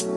Hello 0.00 0.16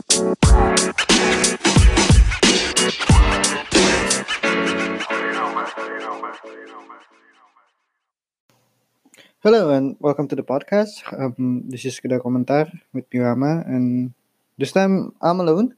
and 9.76 9.96
welcome 10.00 10.26
to 10.28 10.36
the 10.36 10.42
podcast. 10.42 11.04
Um, 11.12 11.68
this 11.68 11.84
is 11.84 12.00
Kedai 12.00 12.16
Komentar 12.24 12.72
with 12.94 13.10
Pirama, 13.10 13.68
and 13.68 14.14
this 14.56 14.72
time 14.72 15.12
I'm 15.20 15.40
alone. 15.40 15.76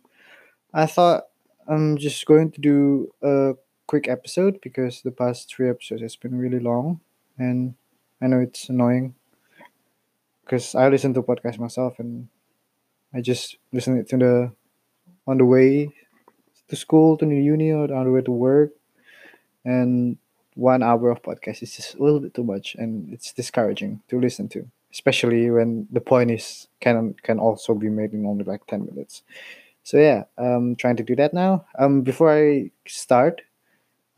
I 0.73 0.87
thought 0.87 1.25
I'm 1.67 1.97
just 1.97 2.25
going 2.27 2.53
to 2.53 2.61
do 2.61 3.13
a 3.23 3.55
quick 3.89 4.07
episode 4.07 4.61
because 4.61 5.03
the 5.03 5.11
past 5.11 5.51
three 5.51 5.69
episodes 5.69 6.03
has 6.03 6.15
been 6.15 6.39
really 6.39 6.61
long, 6.61 7.01
and 7.39 7.75
I 8.23 8.29
know 8.29 8.39
it's 8.39 8.69
annoying 8.69 9.17
because 10.45 10.77
I 10.77 10.87
listen 10.91 11.13
to 11.15 11.23
podcast 11.23 11.59
myself 11.59 11.99
and 11.99 12.29
I 13.17 13.23
just 13.23 13.57
listen 13.73 14.05
to 14.05 14.17
the 14.19 14.53
on 15.27 15.39
the 15.39 15.47
way 15.47 15.91
to 16.69 16.77
school, 16.77 17.17
to 17.17 17.25
the 17.25 17.35
uni, 17.41 17.73
or 17.73 17.93
on 17.93 18.05
the 18.05 18.13
way 18.13 18.21
to 18.21 18.31
work, 18.31 18.73
and 19.65 20.19
one 20.55 20.83
hour 20.83 21.11
of 21.11 21.23
podcast 21.23 21.63
is 21.63 21.75
just 21.77 21.95
a 21.95 22.03
little 22.03 22.21
bit 22.21 22.35
too 22.35 22.45
much, 22.45 22.75
and 22.75 23.13
it's 23.13 23.33
discouraging 23.33 24.03
to 24.09 24.21
listen 24.21 24.49
to, 24.51 24.69
especially 24.93 25.51
when 25.51 25.89
the 25.91 26.01
point 26.01 26.31
is 26.31 26.69
can 26.81 27.15
can 27.23 27.39
also 27.41 27.73
be 27.75 27.89
made 27.89 28.13
in 28.13 28.27
only 28.27 28.45
like 28.45 28.67
ten 28.67 28.85
minutes. 28.85 29.23
So 29.83 29.97
yeah, 29.97 30.25
I'm 30.37 30.77
trying 30.77 30.97
to 30.97 31.03
do 31.03 31.17
that 31.17 31.33
now. 31.33 31.65
Um, 31.79 32.03
before 32.03 32.31
I 32.37 32.71
start, 32.87 33.41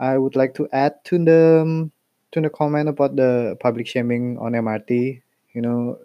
I 0.01 0.19
would 0.19 0.35
like 0.35 0.55
to 0.55 0.69
add 0.73 1.05
to 1.05 1.23
the 1.25 1.61
um, 1.63 1.93
to 2.33 2.41
the 2.41 2.51
comment 2.51 2.89
about 2.89 3.15
the 3.15 3.57
public 3.61 3.87
shaming 3.87 4.39
on 4.39 4.53
MRT. 4.55 5.23
You 5.55 5.63
know, 5.63 5.99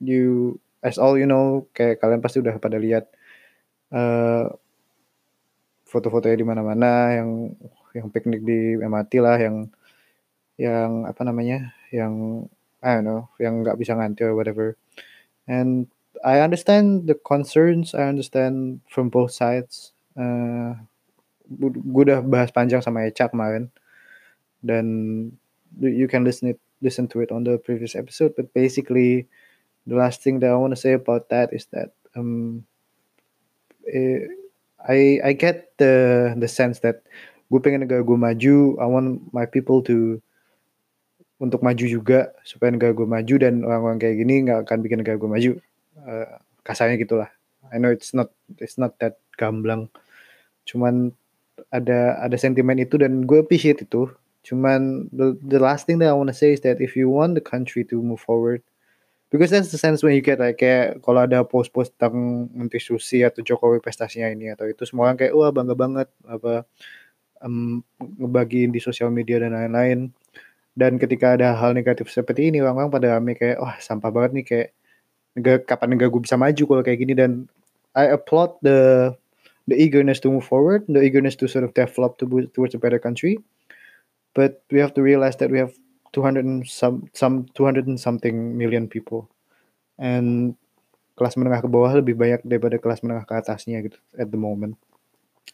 you 0.00 0.60
as 0.86 1.02
all 1.02 1.18
you 1.18 1.26
know, 1.26 1.66
kayak 1.74 1.98
kalian 1.98 2.22
pasti 2.22 2.38
udah 2.38 2.54
pada 2.62 2.78
lihat 2.78 3.10
uh, 3.90 4.46
foto-fotonya 5.82 6.38
di 6.38 6.46
mana-mana 6.46 7.18
yang 7.18 7.30
yang 7.90 8.06
piknik 8.14 8.46
di 8.46 8.78
MRT 8.78 9.18
lah, 9.18 9.34
yang 9.42 9.66
yang 10.54 11.02
apa 11.10 11.26
namanya, 11.26 11.74
yang 11.90 12.46
I 12.78 13.02
don't 13.02 13.06
know, 13.10 13.26
yang 13.42 13.66
nggak 13.66 13.82
bisa 13.82 13.98
nganti 13.98 14.22
or 14.22 14.38
whatever. 14.38 14.78
And 15.50 15.90
I 16.22 16.38
understand 16.38 17.10
the 17.10 17.18
concerns. 17.18 17.98
I 17.98 18.06
understand 18.06 18.86
from 18.86 19.10
both 19.10 19.34
sides. 19.34 19.90
Uh, 20.14 20.78
gue 21.50 22.02
udah 22.06 22.22
bahas 22.22 22.50
panjang 22.50 22.82
sama 22.82 23.06
Echa 23.06 23.30
kemarin 23.30 23.70
dan 24.66 24.86
you 25.78 26.10
can 26.10 26.26
listen 26.26 26.50
it 26.50 26.58
listen 26.82 27.06
to 27.06 27.22
it 27.22 27.30
on 27.30 27.46
the 27.46 27.54
previous 27.62 27.94
episode 27.94 28.34
but 28.34 28.50
basically 28.50 29.30
the 29.86 29.96
last 29.96 30.20
thing 30.20 30.42
that 30.42 30.50
I 30.50 30.58
want 30.58 30.74
to 30.74 30.80
say 30.80 30.92
about 30.92 31.30
that 31.30 31.54
is 31.54 31.70
that 31.70 31.94
um 32.18 32.66
eh, 33.86 34.26
I 34.82 35.22
I 35.22 35.32
get 35.38 35.78
the 35.78 36.34
the 36.34 36.50
sense 36.50 36.82
that 36.82 37.06
gue 37.46 37.60
pengen 37.62 37.86
negara 37.86 38.02
gue 38.02 38.18
maju. 38.18 38.78
I 38.82 38.86
want 38.86 39.30
my 39.30 39.46
people 39.46 39.82
to 39.86 40.18
untuk 41.38 41.62
maju 41.62 41.84
juga 41.84 42.34
supaya 42.42 42.74
negara 42.74 42.96
gue 42.96 43.06
maju 43.06 43.34
dan 43.38 43.62
orang-orang 43.62 43.98
kayak 44.02 44.16
gini 44.18 44.34
nggak 44.46 44.66
akan 44.66 44.78
bikin 44.82 44.98
negara 45.02 45.16
gue 45.18 45.30
maju. 45.30 45.52
Uh, 46.02 46.28
kasarnya 46.66 46.98
gitulah. 46.98 47.30
I 47.70 47.78
know 47.78 47.90
it's 47.90 48.14
not 48.14 48.30
it's 48.58 48.78
not 48.78 48.98
that 49.02 49.18
gamblang. 49.38 49.90
Cuman 50.66 51.14
ada 51.70 52.18
ada 52.22 52.36
sentimen 52.38 52.78
itu 52.82 52.98
dan 52.98 53.26
gue 53.26 53.38
appreciate 53.42 53.82
itu. 53.82 54.10
Cuman 54.46 55.10
the, 55.10 55.34
the 55.42 55.58
last 55.58 55.90
thing 55.90 55.98
that 55.98 56.10
I 56.10 56.14
want 56.14 56.30
to 56.30 56.36
say 56.36 56.54
is 56.54 56.62
that 56.62 56.78
if 56.78 56.94
you 56.94 57.10
want 57.10 57.34
the 57.34 57.42
country 57.42 57.82
to 57.90 57.98
move 57.98 58.22
forward 58.22 58.62
because 59.30 59.50
that's 59.50 59.70
the 59.74 59.80
sense 59.80 60.02
when 60.02 60.14
you 60.14 60.22
get 60.22 60.38
like 60.38 60.60
kayak 60.60 61.02
kalau 61.02 61.26
ada 61.26 61.42
post-post 61.42 61.94
tentang 61.96 62.46
Menteri 62.54 62.78
Susi 62.78 63.26
atau 63.26 63.42
Jokowi 63.42 63.82
prestasinya 63.82 64.30
ini 64.30 64.52
atau 64.54 64.66
itu 64.66 64.86
semua 64.86 65.10
orang 65.10 65.18
kayak 65.18 65.32
wah 65.34 65.50
bangga 65.50 65.74
banget 65.74 66.08
apa 66.26 66.62
um, 67.42 67.82
ngebagiin 67.98 68.70
di 68.70 68.80
sosial 68.82 69.10
media 69.10 69.42
dan 69.42 69.54
lain-lain 69.54 70.14
dan 70.76 71.00
ketika 71.00 71.34
ada 71.34 71.56
hal 71.56 71.72
negatif 71.72 72.12
seperti 72.12 72.52
ini 72.52 72.60
orang-orang 72.60 72.92
pada 72.92 73.06
rame 73.16 73.32
kayak 73.34 73.58
wah 73.58 73.74
sampah 73.80 74.12
banget 74.12 74.30
nih 74.36 74.44
kayak 74.44 74.68
negara 75.36 75.58
kapan 75.64 75.88
negara 75.96 76.08
gue 76.08 76.22
bisa 76.22 76.36
maju 76.40 76.62
kalau 76.68 76.82
kayak 76.84 76.98
gini 77.00 77.14
dan 77.16 77.48
I 77.96 78.12
applaud 78.12 78.60
the 78.60 79.12
the 79.66 79.74
eagerness 79.74 80.20
to 80.20 80.30
move 80.30 80.44
forward, 80.44 80.84
the 80.86 81.02
eagerness 81.02 81.34
to 81.36 81.48
sort 81.48 81.64
of 81.64 81.74
develop 81.74 82.18
to, 82.18 82.28
towards 82.54 82.74
a 82.74 82.78
better 82.78 82.98
country. 82.98 83.38
But 84.34 84.62
we 84.70 84.78
have 84.78 84.94
to 84.94 85.02
realize 85.02 85.36
that 85.38 85.50
we 85.50 85.58
have 85.58 85.74
200 86.16 86.44
and 86.48 86.64
some 86.64 87.12
some 87.12 87.44
200 87.52 87.84
and 87.86 88.00
something 88.00 88.56
million 88.56 88.88
people. 88.88 89.28
And 90.00 90.56
kelas 91.20 91.36
menengah 91.36 91.64
ke 91.64 91.68
bawah 91.68 91.92
lebih 92.00 92.16
banyak 92.16 92.40
daripada 92.48 92.80
kelas 92.80 93.04
menengah 93.04 93.28
ke 93.28 93.34
atasnya 93.36 93.84
gitu 93.84 94.00
at 94.16 94.32
the 94.32 94.40
moment. 94.40 94.80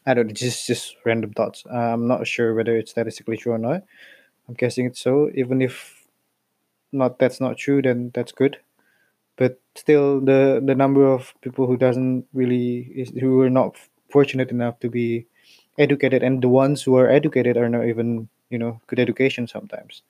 I 0.07 0.15
don't 0.15 0.27
know, 0.31 0.35
just 0.35 0.67
just 0.67 0.95
random 1.03 1.35
thoughts. 1.35 1.63
Uh, 1.67 1.95
I'm 1.95 2.07
not 2.07 2.27
sure 2.27 2.55
whether 2.55 2.75
it's 2.75 2.91
statistically 2.91 3.37
true 3.37 3.55
or 3.55 3.61
not. 3.61 3.83
I'm 4.47 4.55
guessing 4.55 4.87
it's 4.87 4.99
so. 5.03 5.31
Even 5.35 5.61
if 5.61 6.07
not 6.91 7.19
that's 7.19 7.41
not 7.41 7.57
true, 7.57 7.81
then 7.81 8.11
that's 8.13 8.31
good. 8.31 8.57
But 9.37 9.59
still, 9.75 10.21
the 10.21 10.61
the 10.63 10.75
number 10.75 11.05
of 11.05 11.33
people 11.41 11.67
who 11.67 11.77
doesn't 11.77 12.27
really 12.33 12.91
is, 12.95 13.11
who 13.19 13.41
are 13.41 13.49
not 13.49 13.77
fortunate 14.09 14.51
enough 14.51 14.79
to 14.81 14.89
be 14.89 15.25
educated 15.77 16.21
and 16.23 16.41
the 16.43 16.49
ones 16.49 16.83
who 16.83 16.95
are 16.97 17.09
educated 17.09 17.57
are 17.57 17.69
not 17.69 17.85
even 17.87 18.29
you 18.49 18.59
know 18.59 18.79
good 18.87 18.99
education 18.99 19.47
sometimes 19.47 20.03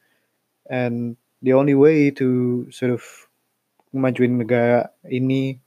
and 0.69 1.17
the 1.41 1.53
only 1.53 1.73
way 1.73 2.11
to 2.11 2.69
sort 2.71 2.91
of 2.91 3.03
majuin 3.93 4.37
negara 4.37 4.89
ini 5.11 5.59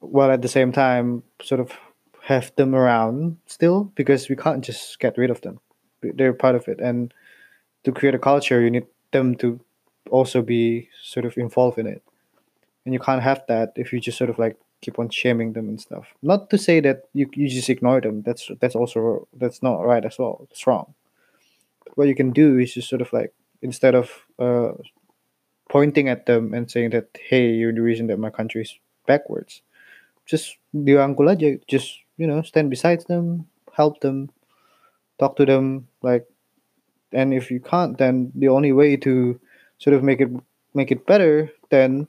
while 0.00 0.30
at 0.30 0.42
the 0.42 0.48
same 0.48 0.72
time 0.72 1.22
sort 1.40 1.60
of 1.60 1.72
have 2.22 2.54
them 2.56 2.74
around 2.74 3.36
still 3.46 3.84
because 3.94 4.28
we 4.28 4.36
can't 4.36 4.64
just 4.64 4.98
get 4.98 5.16
rid 5.16 5.30
of 5.30 5.40
them 5.40 5.60
they're 6.02 6.32
part 6.32 6.54
of 6.54 6.68
it 6.68 6.80
and 6.80 7.14
to 7.84 7.92
create 7.92 8.14
a 8.14 8.18
culture 8.18 8.60
you 8.60 8.70
need 8.70 8.86
them 9.12 9.34
to 9.34 9.58
also 10.10 10.42
be 10.42 10.88
sort 11.02 11.24
of 11.24 11.36
involved 11.38 11.78
in 11.78 11.86
it 11.86 12.02
and 12.84 12.92
you 12.92 13.00
can't 13.00 13.22
have 13.22 13.42
that 13.48 13.72
if 13.76 13.92
you 13.92 14.00
just 14.00 14.18
sort 14.18 14.30
of 14.30 14.38
like 14.38 14.56
keep 14.82 14.98
on 14.98 15.08
shaming 15.08 15.54
them 15.54 15.68
and 15.68 15.80
stuff. 15.80 16.12
Not 16.22 16.50
to 16.50 16.58
say 16.58 16.80
that 16.80 17.04
you 17.14 17.30
you 17.32 17.48
just 17.48 17.70
ignore 17.70 18.00
them. 18.00 18.22
That's 18.22 18.50
that's 18.60 18.74
also 18.74 19.26
that's 19.32 19.62
not 19.62 19.86
right 19.86 20.04
as 20.04 20.18
well. 20.18 20.46
It's 20.50 20.66
wrong. 20.66 20.94
What 21.94 22.08
you 22.08 22.14
can 22.14 22.32
do 22.32 22.58
is 22.58 22.74
just 22.74 22.88
sort 22.88 23.02
of 23.02 23.12
like 23.12 23.34
instead 23.60 23.94
of 23.94 24.10
uh, 24.38 24.72
pointing 25.68 26.08
at 26.08 26.26
them 26.26 26.54
and 26.54 26.70
saying 26.70 26.90
that 26.90 27.08
hey, 27.28 27.50
you're 27.50 27.72
the 27.72 27.82
reason 27.82 28.06
that 28.08 28.18
my 28.18 28.30
country 28.30 28.62
is 28.62 28.74
backwards. 29.06 29.62
Just 30.26 30.56
dirangkul 30.74 31.30
aja. 31.30 31.58
Just 31.68 31.98
you 32.16 32.26
know 32.26 32.42
stand 32.42 32.70
beside 32.70 33.06
them, 33.06 33.46
help 33.72 34.00
them, 34.00 34.30
talk 35.18 35.36
to 35.36 35.46
them 35.46 35.88
like. 36.02 36.26
And 37.12 37.34
if 37.34 37.50
you 37.50 37.60
can't, 37.60 37.98
then 37.98 38.32
the 38.34 38.48
only 38.48 38.72
way 38.72 38.96
to 38.96 39.38
sort 39.76 39.92
of 39.92 40.02
make 40.02 40.20
it 40.20 40.32
make 40.72 40.90
it 40.90 41.04
better 41.04 41.52
then 41.68 42.08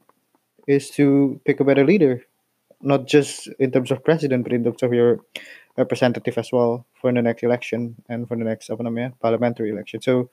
is 0.68 0.90
to 0.92 1.40
pick 1.44 1.60
a 1.60 1.68
better 1.68 1.84
leader 1.84 2.24
not 2.84 3.08
just 3.08 3.50
in 3.60 3.72
terms 3.72 3.90
of 3.92 4.04
president, 4.04 4.44
but 4.44 4.54
in 4.54 4.64
terms 4.64 4.84
of 4.84 4.94
your 4.94 5.20
representative 5.78 6.38
as 6.38 6.52
well 6.52 6.86
for 6.94 7.12
the 7.12 7.22
next 7.22 7.42
election 7.42 7.96
and 8.10 8.28
for 8.28 8.38
the 8.38 8.44
next 8.44 8.70
apa 8.70 8.84
namanya, 8.84 9.16
parliamentary 9.18 9.72
election. 9.72 10.04
So 10.04 10.30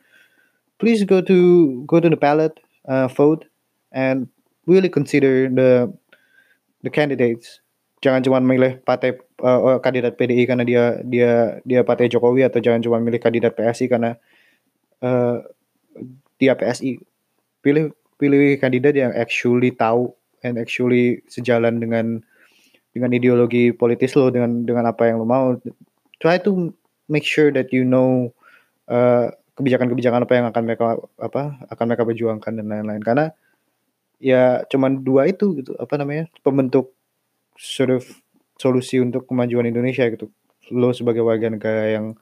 please 0.76 1.04
go 1.04 1.22
to 1.22 1.38
go 1.86 2.00
to 2.00 2.08
the 2.10 2.18
ballot, 2.18 2.58
uh, 2.84 3.08
vote, 3.08 3.46
and 3.92 4.28
really 4.66 4.90
consider 4.90 5.48
the 5.48 5.88
the 6.82 6.90
candidates. 6.90 7.62
Jangan 8.00 8.24
cuma 8.24 8.40
milih 8.40 8.80
partai 8.80 9.20
uh, 9.44 9.76
kandidat 9.84 10.16
PDI 10.16 10.48
karena 10.48 10.64
dia 10.64 10.84
dia 11.04 11.32
dia 11.64 11.80
partai 11.84 12.08
Jokowi 12.08 12.44
atau 12.48 12.60
jangan 12.60 12.80
cuma 12.80 12.96
milih 12.96 13.20
kandidat 13.20 13.52
PSI 13.56 13.86
karena 13.92 14.16
uh, 15.04 15.44
dia 16.40 16.56
PSI. 16.56 16.96
Pilih 17.60 17.92
pilih 18.16 18.56
kandidat 18.56 18.96
yang 18.96 19.12
actually 19.12 19.72
tahu 19.72 20.12
and 20.40 20.56
actually 20.56 21.20
sejalan 21.28 21.80
dengan 21.80 22.24
dengan 22.90 23.14
ideologi 23.14 23.70
politis 23.70 24.18
lo 24.18 24.34
dengan 24.34 24.66
dengan 24.66 24.90
apa 24.90 25.06
yang 25.06 25.22
lo 25.22 25.26
mau 25.26 25.54
try 26.18 26.36
to 26.38 26.74
make 27.06 27.22
sure 27.22 27.54
that 27.54 27.70
you 27.70 27.86
know 27.86 28.30
kebijakan 28.86 29.92
kebijakan-kebijakan 29.92 30.20
apa 30.24 30.34
yang 30.34 30.46
akan 30.48 30.62
mereka 30.64 30.84
apa 31.20 31.42
akan 31.68 31.84
mereka 31.84 32.04
perjuangkan 32.08 32.52
dan 32.56 32.66
lain-lain. 32.66 33.02
Karena 33.04 33.26
ya 34.20 34.64
cuman 34.68 35.04
dua 35.04 35.28
itu 35.28 35.56
gitu 35.60 35.76
apa 35.76 35.96
namanya 36.00 36.28
pembentuk 36.40 36.96
sort 37.56 37.92
of 37.92 38.04
solusi 38.56 39.00
untuk 39.00 39.28
kemajuan 39.28 39.68
Indonesia 39.68 40.08
gitu. 40.08 40.32
Lo 40.72 40.96
sebagai 40.96 41.20
warga 41.20 41.52
negara 41.52 41.92
yang 41.92 42.16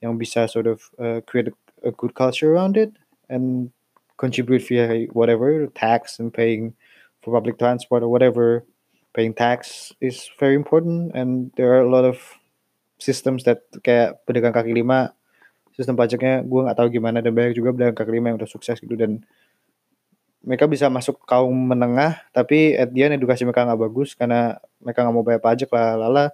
yang 0.00 0.16
bisa 0.16 0.46
sort 0.48 0.70
of 0.70 0.80
uh, 0.96 1.20
create 1.26 1.52
a 1.84 1.92
good 1.92 2.14
culture 2.16 2.54
around 2.54 2.78
it 2.78 2.94
and 3.28 3.74
contribute 4.16 4.64
via 4.64 5.08
whatever 5.12 5.68
tax 5.72 6.20
and 6.20 6.32
paying 6.32 6.72
for 7.20 7.32
public 7.36 7.56
transport 7.60 8.04
or 8.04 8.08
whatever 8.08 8.64
paying 9.10 9.34
tax 9.34 9.90
is 9.98 10.30
very 10.38 10.54
important 10.54 11.10
and 11.14 11.50
there 11.58 11.74
are 11.74 11.82
a 11.82 11.90
lot 11.90 12.06
of 12.06 12.18
systems 13.00 13.42
that 13.42 13.64
kayak 13.82 14.20
pedagang 14.28 14.54
kaki 14.54 14.70
lima 14.70 15.16
sistem 15.74 15.96
pajaknya 15.96 16.44
gue 16.44 16.60
nggak 16.60 16.78
tahu 16.78 16.88
gimana 16.92 17.18
dan 17.24 17.32
banyak 17.32 17.56
juga 17.56 17.72
pedagang 17.74 17.96
kaki 17.96 18.12
lima 18.12 18.26
yang 18.34 18.38
udah 18.38 18.50
sukses 18.50 18.78
gitu 18.78 18.94
dan 18.94 19.24
mereka 20.40 20.64
bisa 20.64 20.88
masuk 20.88 21.20
kaum 21.28 21.52
menengah 21.52 22.20
tapi 22.32 22.76
at 22.76 22.92
the 22.92 23.00
end 23.04 23.16
edukasi 23.16 23.44
mereka 23.44 23.66
nggak 23.66 23.80
bagus 23.80 24.16
karena 24.16 24.56
mereka 24.80 25.04
nggak 25.04 25.14
mau 25.14 25.24
bayar 25.24 25.42
pajak 25.42 25.68
lah 25.72 25.96
lala 25.96 26.26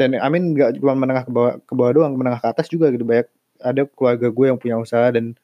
dan 0.00 0.18
I 0.18 0.28
mean 0.32 0.56
nggak 0.56 0.82
cuma 0.82 0.98
menengah 0.98 1.24
ke 1.28 1.30
bawah 1.30 1.52
ke 1.62 1.72
bawah 1.76 1.92
doang 1.94 2.12
menengah 2.18 2.40
ke 2.42 2.48
atas 2.48 2.66
juga 2.66 2.90
gitu 2.90 3.06
banyak 3.06 3.28
ada 3.62 3.86
keluarga 3.86 4.26
gue 4.30 4.46
yang 4.50 4.58
punya 4.58 4.76
usaha 4.80 5.06
dan 5.14 5.38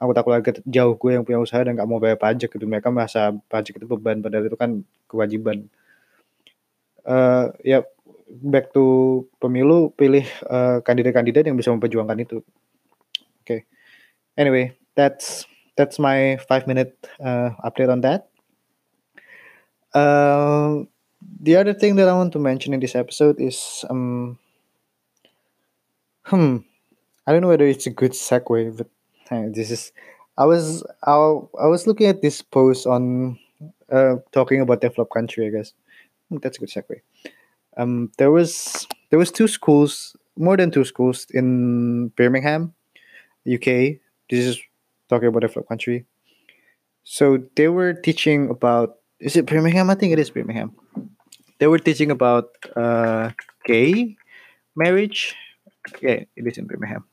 anggota 0.00 0.20
keluarga 0.24 0.50
jauh 0.66 0.94
gue 0.96 1.10
yang 1.14 1.24
punya 1.26 1.38
usaha 1.38 1.60
dan 1.62 1.76
nggak 1.78 1.88
mau 1.88 2.02
bayar 2.02 2.18
pajak 2.18 2.50
gitu 2.50 2.64
mereka 2.66 2.88
merasa 2.90 3.30
pajak 3.46 3.78
itu 3.78 3.86
beban 3.86 4.18
padahal 4.18 4.48
itu 4.48 4.58
kan 4.58 4.82
kewajiban 5.06 5.70
uh, 7.06 7.52
ya 7.64 7.82
back 8.30 8.70
to 8.70 9.26
pemilu 9.42 9.90
pilih 9.98 10.22
kandidat 10.46 10.86
kandidat-kandidat 10.86 11.44
yang 11.50 11.58
bisa 11.58 11.74
memperjuangkan 11.74 12.22
itu 12.22 12.38
oke 12.38 12.46
okay. 13.42 13.66
anyway 14.38 14.70
that's 14.94 15.50
that's 15.80 15.98
my 15.98 16.36
five 16.48 16.66
minute 16.66 16.92
uh, 17.24 17.56
update 17.64 17.88
on 17.88 18.00
that. 18.02 18.28
Uh, 19.94 20.84
the 21.40 21.56
other 21.56 21.72
thing 21.72 21.96
that 21.96 22.08
I 22.08 22.12
want 22.12 22.32
to 22.32 22.38
mention 22.38 22.74
in 22.74 22.80
this 22.80 22.94
episode 22.94 23.40
is 23.40 23.84
um, 23.88 24.38
hmm, 26.24 26.58
I 27.26 27.32
don't 27.32 27.40
know 27.40 27.48
whether 27.48 27.66
it's 27.66 27.86
a 27.86 27.90
good 27.90 28.12
segue, 28.12 28.76
but 28.76 28.88
uh, 29.30 29.48
this 29.48 29.70
is. 29.70 29.92
I 30.36 30.44
was 30.44 30.84
I, 31.04 31.12
I 31.60 31.66
was 31.66 31.86
looking 31.86 32.06
at 32.06 32.22
this 32.22 32.42
post 32.42 32.86
on 32.86 33.38
uh, 33.90 34.16
talking 34.32 34.60
about 34.60 34.80
developed 34.80 35.12
country. 35.12 35.46
I 35.46 35.50
guess 35.50 35.72
that's 36.30 36.56
a 36.56 36.60
good 36.60 36.68
segue. 36.70 37.00
Um, 37.76 38.12
there 38.18 38.30
was 38.30 38.86
there 39.10 39.18
was 39.18 39.30
two 39.30 39.48
schools, 39.48 40.16
more 40.36 40.56
than 40.56 40.70
two 40.70 40.84
schools 40.84 41.26
in 41.30 42.08
Birmingham, 42.08 42.74
UK. 43.46 43.98
This 44.30 44.46
is 44.46 44.60
talking 45.08 45.28
about 45.28 45.44
a 45.44 45.48
developed 45.48 45.68
country. 45.68 46.06
So 47.04 47.42
they 47.56 47.68
were 47.68 47.92
teaching 47.94 48.50
about 48.50 48.96
is 49.18 49.36
it 49.36 49.46
Birmingham? 49.46 49.90
I 49.90 49.94
think 49.94 50.12
it 50.12 50.18
is 50.18 50.30
Birmingham. 50.30 50.74
They 51.58 51.66
were 51.66 51.78
teaching 51.78 52.10
about 52.10 52.56
uh, 52.76 53.30
gay 53.64 54.16
marriage. 54.76 55.34
Yeah, 56.00 56.24
it 56.36 56.46
is 56.46 56.58
in 56.58 56.66
Birmingham. 56.66 57.04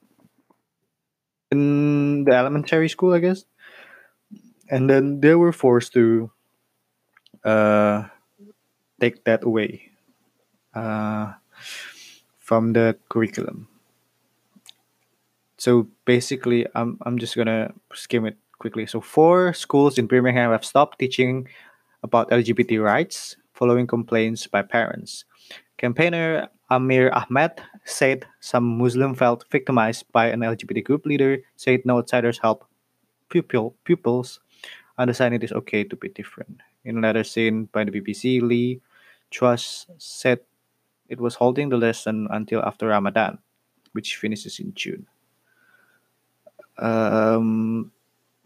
In 1.51 2.23
the 2.25 2.33
elementary 2.33 2.89
school, 2.89 3.13
I 3.13 3.19
guess. 3.19 3.45
And 4.69 4.89
then 4.89 5.21
they 5.21 5.35
were 5.35 5.51
forced 5.51 5.93
to 5.93 6.31
uh, 7.43 8.03
take 8.99 9.23
that 9.25 9.43
away 9.43 9.91
uh, 10.73 11.33
from 12.39 12.73
the 12.73 12.97
curriculum. 13.09 13.67
So 15.57 15.87
basically, 16.05 16.67
I'm 16.75 16.97
I'm 17.01 17.17
just 17.17 17.35
gonna 17.35 17.73
skim 17.93 18.25
it 18.25 18.37
quickly. 18.59 18.85
So 18.85 19.01
four 19.01 19.53
schools 19.53 19.97
in 19.97 20.07
Birmingham 20.07 20.51
have 20.51 20.65
stopped 20.65 20.99
teaching 20.99 21.47
about 22.03 22.29
LGBT 22.29 22.81
rights 22.81 23.35
following 23.53 23.87
complaints 23.87 24.45
by 24.45 24.61
parents. 24.61 25.25
Campaigner 25.77 26.47
Amir 26.69 27.11
Ahmed 27.13 27.61
said 27.85 28.25
some 28.39 28.77
Muslim 28.77 29.15
felt 29.15 29.45
victimized 29.49 30.05
by 30.11 30.27
an 30.27 30.41
LGBT 30.41 30.83
group 30.83 31.05
leader, 31.05 31.39
said 31.55 31.81
no 31.85 31.97
outsiders 31.97 32.39
help 32.39 32.65
pupil, 33.29 33.75
pupils 33.83 34.39
understand 34.97 35.33
it 35.33 35.43
is 35.43 35.51
okay 35.53 35.83
to 35.83 35.95
be 35.95 36.09
different. 36.09 36.61
In 36.87 36.97
a 36.97 37.01
letter 37.01 37.23
seen 37.25 37.65
by 37.65 37.83
the 37.83 37.91
BBC, 37.91 38.41
Lee 38.41 38.79
Truss 39.29 39.87
said 39.97 40.39
it 41.09 41.19
was 41.19 41.35
holding 41.35 41.67
the 41.67 41.75
lesson 41.75 42.27
until 42.31 42.63
after 42.63 42.87
Ramadan, 42.87 43.39
which 43.91 44.15
finishes 44.15 44.59
in 44.59 44.73
June. 44.73 45.05
Um, 46.77 47.91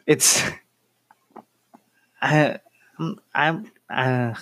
it's 0.07 0.41
I, 2.21 2.59
I'm 3.35 3.71
uh, 3.89 4.33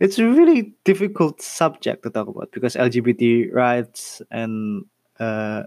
it's 0.00 0.18
a 0.18 0.26
really 0.26 0.74
difficult 0.82 1.42
subject 1.42 2.02
to 2.02 2.10
talk 2.10 2.26
about 2.26 2.50
because 2.50 2.74
LGBT 2.74 3.54
rights 3.54 4.22
and 4.32 4.86
uh, 5.20 5.64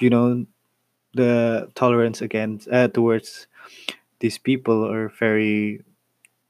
you 0.00 0.10
know 0.10 0.44
the 1.14 1.70
tolerance 1.76 2.20
against 2.20 2.68
uh, 2.68 2.88
towards 2.88 3.46
these 4.22 4.38
people 4.38 4.86
are 4.86 5.10
very 5.10 5.82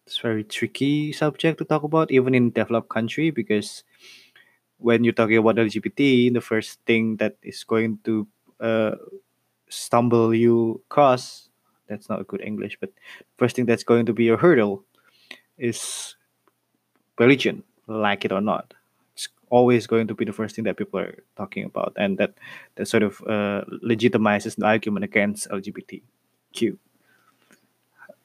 it's 0.06 0.18
very 0.20 0.44
tricky 0.44 1.12
subject 1.12 1.56
to 1.58 1.64
talk 1.64 1.82
about 1.82 2.10
even 2.12 2.34
in 2.34 2.52
developed 2.52 2.92
country 2.92 3.30
because 3.32 3.82
when 4.78 5.04
you're 5.04 5.16
talking 5.16 5.38
about 5.40 5.56
LGBT 5.56 6.32
the 6.32 6.44
first 6.44 6.84
thing 6.84 7.16
that 7.16 7.36
is 7.42 7.64
going 7.64 7.98
to 8.04 8.28
uh, 8.60 8.94
stumble 9.68 10.34
you 10.34 10.84
cross 10.88 11.48
that's 11.88 12.08
not 12.08 12.20
a 12.20 12.28
good 12.28 12.40
english 12.40 12.76
but 12.80 12.92
first 13.38 13.56
thing 13.56 13.66
that's 13.66 13.84
going 13.84 14.06
to 14.06 14.12
be 14.12 14.28
a 14.28 14.36
hurdle 14.36 14.84
is 15.56 16.14
religion 17.18 17.62
like 17.86 18.24
it 18.24 18.32
or 18.32 18.40
not. 18.40 18.74
It's 19.14 19.28
always 19.50 19.86
going 19.86 20.06
to 20.08 20.14
be 20.14 20.24
the 20.24 20.32
first 20.32 20.56
thing 20.56 20.64
that 20.64 20.76
people 20.76 21.00
are 21.00 21.22
talking 21.36 21.64
about 21.64 21.92
and 21.96 22.18
that 22.18 22.34
that 22.76 22.86
sort 22.86 23.02
of 23.02 23.20
uh, 23.22 23.62
legitimizes 23.84 24.56
the 24.56 24.66
argument 24.66 25.04
against 25.04 25.48
lgbtq 25.50 26.78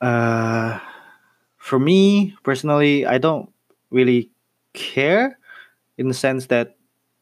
uh, 0.02 0.80
for 1.58 1.80
me 1.80 2.36
personally 2.44 3.06
i 3.06 3.18
don't 3.18 3.52
really 3.92 4.30
care 4.74 5.40
in 5.98 6.08
the 6.08 6.14
sense 6.14 6.48
that 6.48 6.76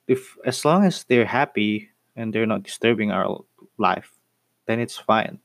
if 0.07 0.37
as 0.45 0.65
long 0.65 0.83
as 0.85 1.03
they're 1.05 1.25
happy 1.25 1.89
and 2.15 2.33
they're 2.33 2.45
not 2.45 2.63
disturbing 2.63 3.11
our 3.11 3.39
life, 3.77 4.11
then 4.67 4.79
it's 4.79 4.97
fine. 4.97 5.39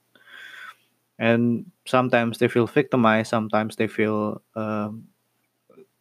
And 1.18 1.70
sometimes 1.86 2.38
they 2.38 2.48
feel 2.48 2.66
victimized, 2.66 3.28
sometimes 3.30 3.76
they 3.76 3.86
feel 3.86 4.40
um, 4.56 5.04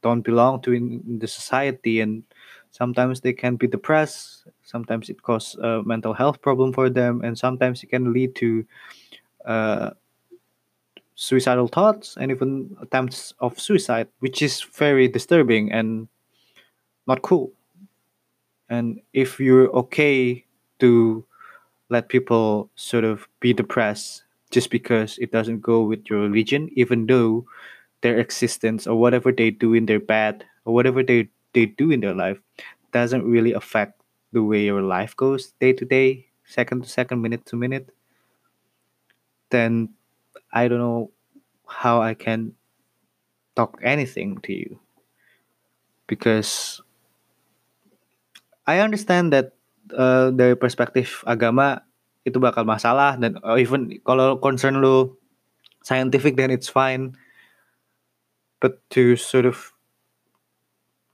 don't 0.01 0.21
belong 0.21 0.61
to 0.61 0.71
in, 0.73 1.19
the 1.19 1.27
society, 1.27 1.99
and 1.99 2.23
sometimes 2.71 3.21
they 3.21 3.33
can 3.33 3.57
be 3.57 3.67
depressed. 3.67 4.45
Sometimes 4.63 5.09
it 5.09 5.21
causes 5.21 5.55
a 5.55 5.83
mental 5.83 6.13
health 6.13 6.41
problem 6.41 6.71
for 6.71 6.89
them, 6.89 7.21
and 7.23 7.37
sometimes 7.37 7.83
it 7.83 7.87
can 7.87 8.13
lead 8.13 8.35
to 8.35 8.65
uh, 9.45 9.91
suicidal 11.19 11.67
thoughts 11.67 12.15
and 12.15 12.31
even 12.31 12.77
attempts 12.81 13.33
of 13.43 13.59
suicide, 13.59 14.07
which 14.19 14.41
is 14.41 14.63
very 14.63 15.05
disturbing 15.05 15.69
and 15.69 16.07
not 17.07 17.21
cool. 17.21 17.51
And 18.69 19.01
if 19.11 19.37
you're 19.37 19.67
okay 19.83 20.45
to 20.79 21.25
let 21.89 22.07
people 22.07 22.69
sort 22.75 23.03
of 23.03 23.27
be 23.41 23.51
depressed 23.51 24.23
just 24.49 24.71
because 24.71 25.17
it 25.17 25.31
doesn't 25.31 25.59
go 25.59 25.83
with 25.83 26.09
your 26.09 26.21
religion, 26.21 26.69
even 26.75 27.05
though 27.05 27.43
their 27.99 28.17
existence 28.17 28.87
or 28.87 28.95
whatever 28.95 29.33
they 29.33 29.51
do 29.51 29.73
in 29.73 29.87
their 29.87 29.99
bad 29.99 30.45
or 30.63 30.73
whatever 30.73 31.03
they, 31.03 31.27
they 31.51 31.65
do 31.65 31.91
in 31.91 31.99
their 31.99 32.15
life 32.15 32.39
doesn't 32.93 33.27
really 33.27 33.51
affect 33.51 33.99
the 34.31 34.41
way 34.41 34.63
your 34.63 34.81
life 34.81 35.17
goes 35.17 35.51
day 35.59 35.73
to 35.73 35.83
day, 35.83 36.27
second 36.45 36.83
to 36.83 36.89
second, 36.89 37.21
minute 37.21 37.45
to 37.47 37.57
minute, 37.57 37.89
then 39.49 39.89
I 40.51 40.67
don't 40.67 40.79
know 40.79 41.11
how 41.67 42.01
I 42.01 42.13
can 42.13 42.53
talk 43.55 43.79
anything 43.83 44.39
to 44.43 44.53
you. 44.53 44.79
Because 46.07 46.81
I 48.65 48.79
understand 48.79 49.33
that 49.33 49.53
uh, 49.93 50.29
dari 50.29 50.53
perspektif 50.53 51.25
agama 51.25 51.81
itu 52.27 52.37
bakal 52.37 52.65
masalah 52.67 53.17
dan 53.17 53.41
uh, 53.41 53.57
even 53.57 53.89
kalau 54.05 54.37
concern 54.37 54.77
lu 54.77 55.17
scientific 55.81 56.37
then 56.37 56.51
it's 56.53 56.69
fine 56.69 57.15
but 58.61 58.77
to 58.91 59.15
sort 59.15 59.47
of 59.47 59.73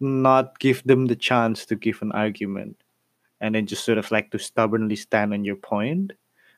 not 0.01 0.59
give 0.59 0.83
them 0.83 1.07
the 1.07 1.15
chance 1.15 1.63
to 1.63 1.77
give 1.77 2.01
an 2.03 2.11
argument 2.11 2.75
and 3.39 3.55
then 3.55 3.63
just 3.63 3.85
sort 3.85 4.01
of 4.01 4.09
like 4.11 4.33
to 4.33 4.39
stubbornly 4.41 4.97
stand 4.97 5.31
on 5.31 5.45
your 5.45 5.55
point 5.55 6.11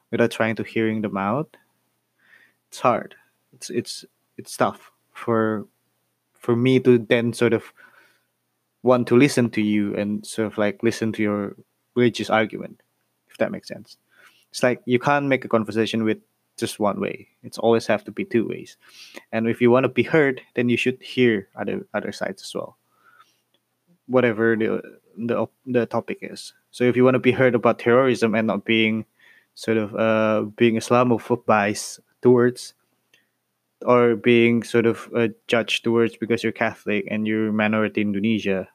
without 0.09 0.31
trying 0.31 0.55
to 0.55 0.65
hearing 0.65 1.05
them 1.05 1.17
out 1.19 1.53
it's 2.67 2.79
hard 2.79 3.15
it's 3.53 3.69
it's 3.69 4.05
it's 4.37 4.55
tough 4.55 4.91
for 5.13 5.65
for 6.33 6.55
me 6.55 6.79
to 6.79 6.97
then 6.97 7.33
sort 7.33 7.53
of 7.53 7.73
want 8.83 9.07
to 9.07 9.17
listen 9.17 9.49
to 9.51 9.61
you 9.61 9.95
and 9.95 10.25
sort 10.25 10.47
of 10.47 10.57
like 10.57 10.81
listen 10.81 11.11
to 11.11 11.21
your 11.21 11.55
religious 11.95 12.29
argument, 12.29 12.81
if 13.29 13.37
that 13.37 13.51
makes 13.51 13.67
sense. 13.67 13.97
It's 14.49 14.63
like 14.63 14.81
you 14.85 14.99
can't 14.99 15.25
make 15.27 15.43
a 15.43 15.49
conversation 15.49 16.03
with 16.03 16.19
just 16.57 16.79
one 16.79 16.99
way. 16.99 17.27
It's 17.43 17.57
always 17.57 17.85
have 17.87 18.03
to 18.05 18.11
be 18.11 18.23
two 18.23 18.47
ways. 18.47 18.77
And 19.31 19.47
if 19.47 19.61
you 19.61 19.69
want 19.69 19.83
to 19.83 19.89
be 19.89 20.03
heard, 20.03 20.41
then 20.55 20.69
you 20.69 20.77
should 20.77 21.01
hear 21.01 21.49
other 21.55 21.85
other 21.93 22.11
sides 22.11 22.41
as 22.43 22.53
well. 22.55 22.77
Whatever 24.07 24.55
the 24.55 24.81
the 25.17 25.47
the 25.65 25.85
topic 25.85 26.19
is. 26.21 26.53
So 26.71 26.85
if 26.85 26.95
you 26.95 27.03
want 27.03 27.15
to 27.15 27.19
be 27.19 27.31
heard 27.31 27.55
about 27.55 27.79
terrorism 27.79 28.35
and 28.35 28.47
not 28.47 28.63
being 28.63 29.05
sort 29.55 29.77
of 29.77 29.95
uh, 29.95 30.41
being 30.55 30.75
Islamophobic 30.75 31.99
towards 32.21 32.73
or 33.85 34.15
being 34.15 34.63
sort 34.63 34.85
of 34.85 35.09
uh, 35.15 35.27
judged 35.47 35.83
towards 35.83 36.17
because 36.17 36.43
you're 36.43 36.51
Catholic 36.51 37.07
and 37.09 37.27
you're 37.27 37.51
minority 37.51 38.01
in 38.01 38.07
Indonesia, 38.09 38.67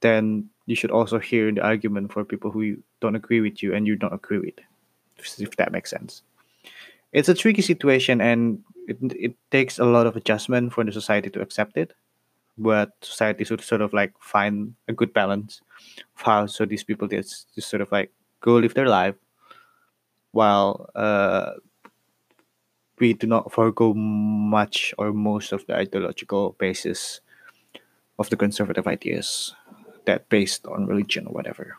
then 0.00 0.48
you 0.66 0.74
should 0.74 0.90
also 0.90 1.18
hear 1.18 1.52
the 1.52 1.62
argument 1.62 2.12
for 2.12 2.24
people 2.24 2.50
who 2.50 2.76
don't 3.00 3.14
agree 3.16 3.40
with 3.40 3.62
you 3.62 3.74
and 3.74 3.86
you 3.86 3.96
don't 3.96 4.14
agree 4.14 4.38
with, 4.38 4.58
if 5.18 5.56
that 5.56 5.72
makes 5.72 5.90
sense. 5.90 6.22
it's 7.12 7.28
a 7.28 7.34
tricky 7.34 7.62
situation 7.62 8.20
and 8.20 8.62
it, 8.88 8.98
it 9.16 9.34
takes 9.50 9.78
a 9.78 9.84
lot 9.84 10.06
of 10.06 10.16
adjustment 10.16 10.72
for 10.72 10.84
the 10.84 10.92
society 10.92 11.30
to 11.30 11.40
accept 11.40 11.76
it 11.76 11.92
but 12.58 12.92
society 13.02 13.44
should 13.44 13.60
sort 13.60 13.80
of 13.80 13.92
like 13.92 14.12
find 14.20 14.74
a 14.88 14.92
good 14.92 15.12
balance 15.12 15.60
of 16.16 16.22
how 16.22 16.46
so 16.46 16.64
these 16.64 16.84
people 16.84 17.08
just, 17.08 17.54
just 17.54 17.68
sort 17.68 17.80
of 17.80 17.90
like 17.92 18.10
go 18.40 18.54
live 18.56 18.74
their 18.74 18.88
life 18.88 19.14
while 20.32 20.90
uh, 20.94 21.52
we 22.98 23.12
do 23.12 23.26
not 23.26 23.52
forego 23.52 23.94
much 23.94 24.94
or 24.98 25.12
most 25.12 25.52
of 25.52 25.66
the 25.66 25.74
ideological 25.76 26.56
basis 26.58 27.20
of 28.18 28.30
the 28.30 28.36
conservative 28.36 28.86
ideas 28.86 29.54
that 30.06 30.28
based 30.28 30.66
on 30.66 30.86
religion 30.86 31.26
or 31.26 31.32
whatever. 31.32 31.76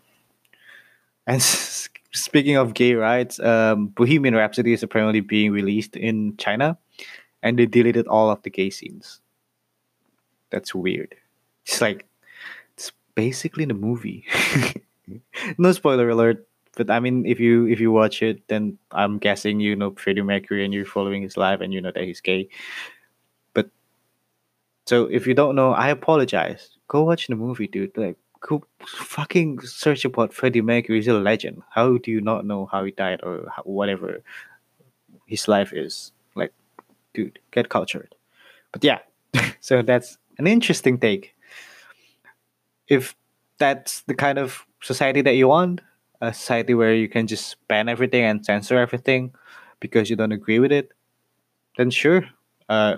And 1.26 1.42
speaking 2.14 2.56
of 2.56 2.74
gay 2.74 2.94
rights, 2.94 3.40
um, 3.40 3.88
Bohemian 3.88 4.36
Rhapsody 4.36 4.74
is 4.74 4.84
apparently 4.84 5.22
being 5.22 5.52
released 5.52 5.96
in 5.96 6.38
China, 6.38 6.78
and 7.42 7.58
they 7.58 7.66
deleted 7.66 8.08
all 8.08 8.30
of 8.30 8.42
the 8.44 8.50
gay 8.50 8.70
scenes. 8.70 9.22
That's 10.50 10.74
weird. 10.74 11.16
It's 11.66 11.82
like 11.82 12.06
it's 12.74 12.92
basically 13.16 13.66
the 13.66 13.74
movie. 13.74 14.26
no 15.58 15.72
spoiler 15.74 16.10
alert, 16.10 16.47
but 16.78 16.92
I 16.92 17.00
mean, 17.00 17.26
if 17.26 17.40
you 17.40 17.66
if 17.68 17.80
you 17.80 17.92
watch 17.92 18.22
it, 18.22 18.48
then 18.48 18.78
I'm 18.92 19.18
guessing 19.18 19.60
you 19.60 19.76
know 19.76 19.92
Freddie 19.98 20.22
Mercury 20.22 20.64
and 20.64 20.74
you're 20.74 20.86
following 20.86 21.24
his 21.24 21.36
life 21.36 21.60
and 21.60 21.74
you 21.74 21.82
know 21.82 21.92
that 21.92 22.04
he's 22.04 22.22
gay. 22.22 22.48
But 23.54 23.70
so 24.86 25.06
if 25.06 25.26
you 25.26 25.34
don't 25.34 25.56
know, 25.56 25.72
I 25.72 25.90
apologize. 25.90 26.70
Go 26.88 27.04
watch 27.04 27.28
the 27.28 27.36
movie, 27.36 27.68
dude. 27.68 27.98
Like, 27.98 28.16
go 28.40 28.64
fucking 28.86 29.62
search 29.62 30.06
about 30.06 30.34
Freddie 30.34 30.62
Mercury. 30.62 31.00
He's 31.00 31.08
a 31.08 31.14
legend. 31.14 31.64
How 31.72 31.98
do 31.98 32.12
you 32.12 32.22
not 32.22 32.46
know 32.46 32.68
how 32.68 32.86
he 32.86 32.92
died 32.92 33.22
or 33.24 33.52
how, 33.54 33.64
whatever 33.64 34.22
his 35.26 35.48
life 35.48 35.74
is? 35.74 36.12
Like, 36.36 36.54
dude, 37.16 37.40
get 37.52 37.70
cultured. 37.70 38.14
But 38.72 38.84
yeah, 38.84 39.00
so 39.62 39.82
that's 39.82 40.20
an 40.38 40.46
interesting 40.46 41.00
take. 41.00 41.34
If 42.88 43.16
that's 43.58 44.02
the 44.02 44.14
kind 44.14 44.38
of 44.38 44.66
society 44.82 45.22
that 45.24 45.34
you 45.34 45.48
want, 45.48 45.82
a 46.22 46.34
society 46.34 46.74
where 46.74 46.94
you 46.94 47.08
can 47.08 47.28
just 47.28 47.56
ban 47.68 47.90
everything 47.90 48.24
and 48.24 48.46
censor 48.46 48.78
everything 48.78 49.34
because 49.80 50.10
you 50.10 50.16
don't 50.16 50.32
agree 50.32 50.60
with 50.60 50.72
it, 50.72 50.92
then 51.78 51.90
sure, 51.92 52.26
uh, 52.70 52.98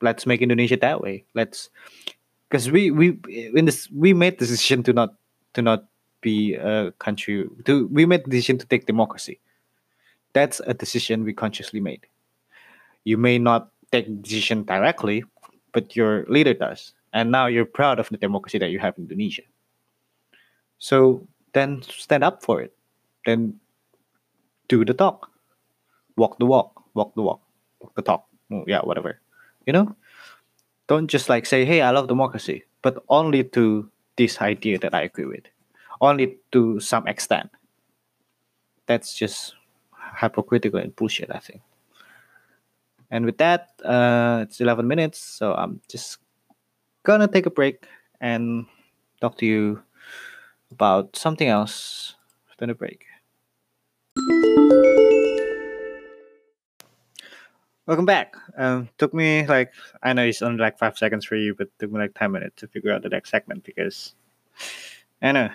let's 0.00 0.26
make 0.26 0.42
Indonesia 0.42 0.76
that 0.76 1.00
way. 1.00 1.24
Let's 1.34 1.70
because 2.48 2.70
we 2.70 2.90
we 2.90 3.18
in 3.54 3.64
this 3.64 3.88
we 3.90 4.12
made 4.12 4.38
the 4.38 4.46
decision 4.46 4.82
to 4.84 4.92
not 4.92 5.14
to 5.54 5.62
not 5.62 5.84
be 6.20 6.54
a 6.54 6.92
country 6.98 7.48
to 7.64 7.86
we 7.88 8.04
made 8.04 8.24
the 8.24 8.30
decision 8.30 8.58
to 8.58 8.66
take 8.66 8.86
democracy. 8.86 9.40
That's 10.32 10.60
a 10.66 10.74
decision 10.74 11.24
we 11.24 11.32
consciously 11.32 11.80
made. 11.80 12.06
You 13.04 13.16
may 13.18 13.38
not 13.38 13.70
take 13.90 14.06
the 14.06 14.14
decision 14.14 14.64
directly, 14.64 15.24
but 15.72 15.96
your 15.96 16.24
leader 16.28 16.54
does. 16.54 16.92
And 17.12 17.32
now 17.32 17.46
you're 17.46 17.64
proud 17.64 17.98
of 17.98 18.08
the 18.08 18.16
democracy 18.16 18.58
that 18.58 18.70
you 18.70 18.78
have 18.78 18.96
in 18.96 19.04
Indonesia. 19.04 19.42
So 20.78 21.26
then 21.52 21.82
stand 21.82 22.24
up 22.24 22.42
for 22.42 22.60
it. 22.60 22.74
Then 23.26 23.60
do 24.68 24.84
the 24.84 24.94
talk. 24.94 25.30
Walk 26.16 26.38
the 26.38 26.46
walk. 26.46 26.82
Walk 26.94 27.14
the 27.14 27.22
walk. 27.22 27.40
Walk 27.80 27.94
the 27.94 28.02
talk. 28.02 28.26
Mm, 28.50 28.64
yeah, 28.66 28.80
whatever. 28.80 29.20
You 29.66 29.72
know? 29.72 29.96
Don't 30.86 31.08
just 31.08 31.28
like 31.28 31.46
say, 31.46 31.64
hey, 31.64 31.82
I 31.82 31.90
love 31.90 32.08
democracy, 32.08 32.64
but 32.82 33.02
only 33.08 33.44
to 33.44 33.88
this 34.16 34.40
idea 34.40 34.78
that 34.78 34.94
I 34.94 35.02
agree 35.02 35.26
with. 35.26 35.44
Only 36.00 36.38
to 36.52 36.80
some 36.80 37.06
extent. 37.06 37.50
That's 38.86 39.14
just 39.14 39.54
hypocritical 40.20 40.80
and 40.80 40.94
bullshit, 40.96 41.30
I 41.30 41.38
think. 41.38 41.62
And 43.10 43.24
with 43.24 43.38
that, 43.38 43.70
uh, 43.84 44.40
it's 44.42 44.60
11 44.60 44.86
minutes, 44.86 45.18
so 45.18 45.54
I'm 45.54 45.80
just 45.88 46.18
gonna 47.02 47.28
take 47.28 47.46
a 47.46 47.50
break 47.50 47.86
and 48.20 48.66
talk 49.20 49.38
to 49.38 49.46
you 49.46 49.82
about 50.70 51.16
something 51.16 51.48
else 51.48 52.14
than 52.58 52.70
a 52.70 52.74
break. 52.74 53.06
Welcome 57.86 58.06
back. 58.06 58.36
Um, 58.56 58.88
took 58.98 59.12
me 59.12 59.46
like 59.46 59.72
I 60.02 60.12
know 60.12 60.24
it's 60.24 60.42
only 60.42 60.60
like 60.60 60.78
five 60.78 60.96
seconds 60.96 61.24
for 61.24 61.34
you, 61.34 61.54
but 61.54 61.68
took 61.78 61.90
me 61.90 61.98
like 61.98 62.14
ten 62.14 62.30
minutes 62.30 62.60
to 62.60 62.68
figure 62.68 62.92
out 62.92 63.02
the 63.02 63.08
next 63.08 63.30
segment 63.30 63.64
because 63.64 64.14
I 65.20 65.32
know 65.32 65.50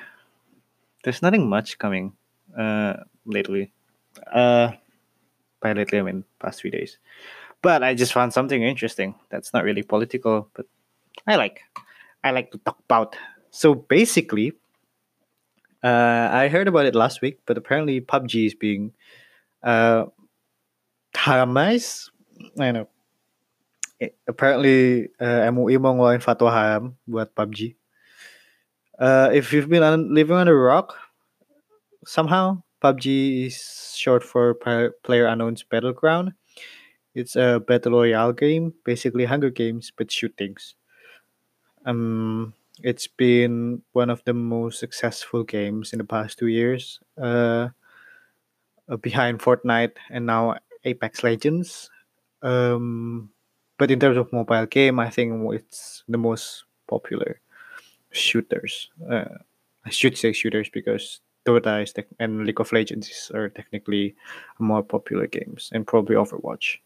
there's 1.04 1.22
nothing 1.22 1.48
much 1.48 1.78
coming 1.78 2.14
uh, 2.58 2.96
lately. 3.26 3.72
Uh, 4.32 4.72
by 5.62 5.74
lately 5.74 6.00
I 6.00 6.02
mean 6.02 6.26
past 6.40 6.60
three 6.60 6.72
days. 6.72 6.98
But 7.62 7.84
I 7.84 7.96
just 7.96 8.14
found 8.14 8.34
something 8.34 8.62
interesting 8.62 9.16
that's 9.30 9.54
not 9.54 9.64
really 9.64 9.84
political, 9.84 10.50
but 10.54 10.66
I 11.26 11.38
like. 11.38 11.62
I 12.24 12.32
like 12.32 12.52
to 12.52 12.58
talk 12.58 12.80
about. 12.84 13.16
So 13.52 13.74
basically, 13.74 14.54
uh, 15.86 16.30
I 16.34 16.48
heard 16.48 16.68
about 16.68 16.90
it 16.90 16.96
last 16.96 17.22
week, 17.22 17.46
but 17.46 17.58
apparently 17.58 18.02
PUBG 18.02 18.48
is 18.48 18.56
being 18.56 18.92
uh, 19.62 20.06
haramized. 21.14 22.10
I 22.60 22.72
know. 22.72 22.90
It, 24.00 24.18
apparently 24.28 25.10
uh, 25.22 25.46
MUI 25.54 25.78
mau 25.78 25.94
ngeluarin 25.94 26.26
fatwa 26.26 26.50
haram 26.50 26.98
buat 27.06 27.38
PUBG. 27.38 27.78
Uh, 28.98 29.30
if 29.30 29.54
you've 29.54 29.70
been 29.70 29.84
on, 29.84 30.10
living 30.10 30.36
on 30.36 30.48
a 30.50 30.56
rock, 30.56 30.98
somehow 32.04 32.66
PUBG 32.82 33.46
is 33.46 33.94
short 33.96 34.24
for 34.24 34.58
Player 34.58 35.30
Unknown's 35.30 35.62
Battleground. 35.62 36.34
It's 37.14 37.38
a 37.38 37.62
battle 37.62 37.94
royale 37.94 38.34
game, 38.34 38.74
basically 38.84 39.26
Hunger 39.26 39.54
Games 39.54 39.94
but 39.96 40.12
shootings. 40.12 40.74
Um, 41.86 42.54
it's 42.84 43.08
been 43.08 43.82
one 43.94 44.10
of 44.10 44.24
the 44.26 44.34
most 44.34 44.80
successful 44.80 45.44
games 45.44 45.94
in 45.94 46.00
the 46.00 46.06
past 46.06 46.40
two 46.40 46.48
years, 46.48 47.00
uh, 47.22 47.70
uh, 48.90 48.98
behind 48.98 49.40
Fortnite 49.40 49.94
and 50.10 50.26
now 50.26 50.58
Apex 50.84 51.24
Legends. 51.24 51.90
Um, 52.42 53.30
but 53.78 53.92
in 53.92 54.00
terms 54.00 54.18
of 54.18 54.32
mobile 54.32 54.66
game, 54.66 55.00
I 55.00 55.10
think 55.10 55.54
it's 55.54 56.04
the 56.08 56.18
most 56.18 56.66
popular 56.88 57.40
shooters. 58.12 58.90
Uh, 59.10 59.26
I 59.86 59.90
should 59.90 60.18
say 60.18 60.34
shooters 60.34 60.70
because 60.70 61.22
Dota 61.46 61.84
is 61.84 61.94
and 62.20 62.46
League 62.46 62.60
of 62.60 62.72
Legends 62.72 63.32
are 63.34 63.50
technically 63.50 64.16
more 64.60 64.82
popular 64.82 65.28
games, 65.28 65.70
and 65.74 65.86
probably 65.86 66.16
Overwatch. 66.16 66.78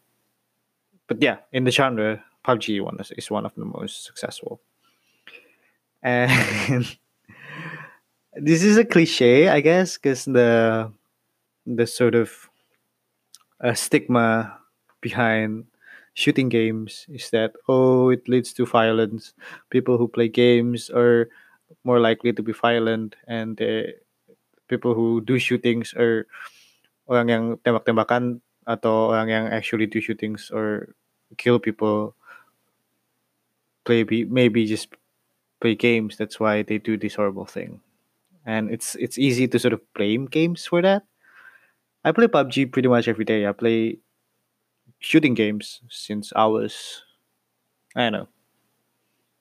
But 1.06 1.22
yeah, 1.22 1.38
in 1.52 1.64
the 1.64 1.70
genre, 1.70 2.22
PUBG 2.44 2.82
one 2.82 2.98
is 3.16 3.30
one 3.30 3.46
of 3.46 3.54
the 3.54 3.64
most 3.64 4.04
successful 4.04 4.60
and 6.02 6.84
this 8.36 8.62
is 8.62 8.76
a 8.76 8.84
cliche, 8.84 9.48
I 9.48 9.60
guess, 9.60 9.96
because 9.96 10.24
the 10.24 10.92
the 11.66 11.86
sort 11.86 12.14
of 12.14 12.50
uh, 13.60 13.74
stigma 13.74 14.58
behind 15.00 15.64
shooting 16.14 16.48
games 16.48 17.06
is 17.08 17.30
that 17.30 17.52
oh 17.68 18.10
it 18.10 18.28
leads 18.28 18.52
to 18.54 18.66
violence. 18.66 19.34
People 19.70 19.98
who 19.98 20.08
play 20.08 20.28
games 20.28 20.90
are 20.90 21.28
more 21.84 22.00
likely 22.00 22.32
to 22.32 22.42
be 22.42 22.52
violent 22.52 23.16
and 23.26 23.56
the 23.56 23.94
people 24.68 24.94
who 24.94 25.20
do 25.20 25.38
shootings 25.38 25.94
are 25.94 26.26
orang 27.10 27.26
yang 27.28 27.44
tembak-tembakan 27.66 28.38
atau 28.66 29.10
orang 29.10 29.28
yang 29.30 29.44
actually 29.50 29.86
do 29.86 29.98
shootings 29.98 30.50
or 30.54 30.94
kill 31.38 31.58
people 31.58 32.14
play 33.82 34.06
maybe 34.30 34.66
just 34.66 34.94
play 35.60 35.74
games. 35.74 36.16
That's 36.16 36.40
why 36.40 36.62
they 36.62 36.78
do 36.78 36.96
this 36.96 37.14
horrible 37.14 37.44
thing. 37.44 37.80
And 38.46 38.70
it's 38.70 38.94
it's 38.96 39.18
easy 39.18 39.46
to 39.48 39.58
sort 39.58 39.74
of 39.74 39.80
blame 39.94 40.26
games 40.26 40.66
for 40.66 40.82
that. 40.82 41.04
I 42.04 42.12
play 42.12 42.26
PUBG 42.26 42.72
pretty 42.72 42.88
much 42.88 43.08
every 43.08 43.24
day. 43.24 43.46
I 43.46 43.52
play 43.52 43.98
shooting 44.98 45.34
games 45.34 45.80
since 45.88 46.32
I 46.34 46.46
was 46.46 47.02
I 47.94 48.08
don't 48.08 48.12
know 48.12 48.28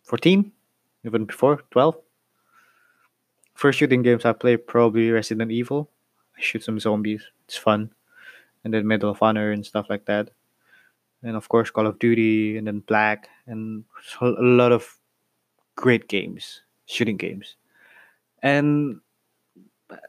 14, 0.04 0.52
even 1.06 1.26
before 1.26 1.62
12. 1.72 1.96
First 3.56 3.80
shooting 3.80 4.02
games 4.02 4.26
I 4.26 4.34
play 4.34 4.58
probably 4.58 5.12
Resident 5.12 5.52
Evil. 5.52 5.90
I 6.38 6.42
shoot 6.42 6.64
some 6.64 6.80
zombies. 6.80 7.24
It's 7.46 7.58
fun. 7.58 7.92
And 8.64 8.74
then 8.74 8.88
Medal 8.88 9.12
of 9.12 9.24
Honor 9.24 9.52
and 9.52 9.66
stuff 9.66 9.88
like 9.90 10.06
that. 10.06 10.32
And 11.24 11.36
of 11.36 11.48
course 11.48 11.70
Call 11.70 11.88
of 11.88 12.00
Duty 12.00 12.58
and 12.58 12.68
then 12.68 12.80
Black 12.80 13.30
and 13.48 13.86
a 14.22 14.26
lot 14.26 14.72
of 14.72 14.99
great 15.80 16.08
games, 16.10 16.62
shooting 16.86 17.18
games. 17.18 17.56
And 18.44 19.02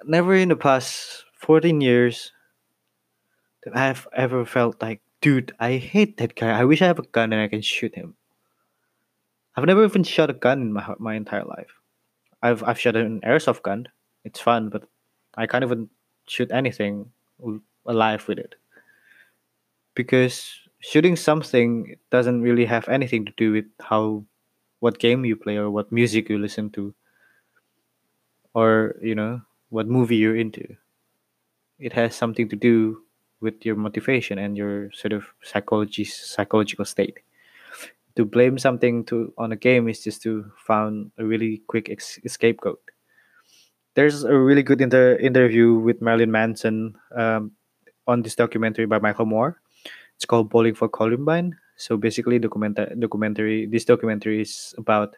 never 0.05 0.35
in 0.35 0.49
the 0.49 0.57
past 0.57 1.25
14 1.35 1.81
years 1.81 2.33
that 3.65 3.77
I've 3.77 4.07
ever 4.15 4.45
felt 4.45 4.83
like, 4.83 5.01
dude, 5.23 5.53
I 5.59 5.77
hate 5.79 6.19
that 6.19 6.35
guy. 6.35 6.51
I 6.59 6.65
wish 6.65 6.83
I 6.83 6.87
have 6.87 6.99
a 6.99 7.03
gun 7.03 7.33
and 7.33 7.41
I 7.43 7.49
can 7.49 7.63
shoot 7.63 7.95
him. 7.95 8.17
I've 9.57 9.65
never 9.65 9.85
even 9.85 10.03
shot 10.03 10.31
a 10.31 10.33
gun 10.35 10.61
in 10.63 10.73
my 10.73 10.95
my 10.99 11.15
entire 11.15 11.45
life. 11.45 11.81
I've 12.43 12.63
I've 12.65 12.81
shot 12.81 12.97
an 12.97 13.21
airsoft 13.23 13.63
gun. 13.63 13.89
It's 14.25 14.41
fun, 14.41 14.71
but 14.71 14.89
I 15.37 15.47
can't 15.47 15.65
even 15.65 15.91
shoot 16.27 16.51
anything 16.53 17.13
alive 17.87 18.29
with 18.29 18.39
it. 18.39 18.57
because 19.95 20.53
shooting 20.81 21.17
something 21.17 21.97
doesn't 22.11 22.43
really 22.43 22.65
have 22.65 22.89
anything 22.89 23.25
to 23.27 23.33
do 23.37 23.53
with 23.53 23.67
how 23.81 24.25
what 24.81 24.99
game 24.99 25.25
you 25.25 25.37
play 25.37 25.57
or 25.57 25.71
what 25.71 25.93
music 25.93 26.29
you 26.29 26.39
listen 26.39 26.71
to 26.71 26.95
or 28.55 28.97
you 29.03 29.15
know 29.15 29.41
what 29.69 29.87
movie 29.87 30.17
you're 30.17 30.37
into. 30.37 30.77
It 31.79 31.93
has 31.95 32.15
something 32.15 32.49
to 32.49 32.57
do 32.57 33.03
with 33.41 33.65
your 33.65 33.77
motivation 33.77 34.39
and 34.39 34.57
your 34.57 34.91
sort 34.93 35.13
of 35.13 35.25
psychology 35.43 36.05
psychological 36.05 36.85
state. 36.85 37.21
To 38.17 38.25
blame 38.25 38.59
something 38.59 39.05
to 39.07 39.33
on 39.39 39.53
a 39.53 39.57
game 39.57 39.89
is 39.89 40.03
just 40.03 40.21
to 40.23 40.51
find 40.57 41.13
a 41.17 41.25
really 41.25 41.63
quick 41.69 41.89
ex- 41.89 42.19
scapegoat. 42.27 42.81
There's 43.95 44.25
a 44.25 44.37
really 44.37 44.63
good 44.63 44.81
inter- 44.81 45.17
interview 45.17 45.75
with 45.75 46.03
marilyn 46.03 46.31
manson 46.31 46.95
um, 47.15 47.53
on 48.07 48.23
this 48.23 48.35
documentary 48.35 48.87
by 48.87 48.99
michael 48.99 49.27
moore. 49.27 49.61
It's 50.17 50.27
called 50.27 50.51
bowling 50.51 50.75
for 50.75 50.89
columbine 50.89 51.57
so 51.81 51.97
basically 51.97 52.39
documentary 52.39 52.95
documentary 52.99 53.67
this 53.67 53.85
documentary 53.85 54.43
is 54.43 54.75
about 54.79 55.17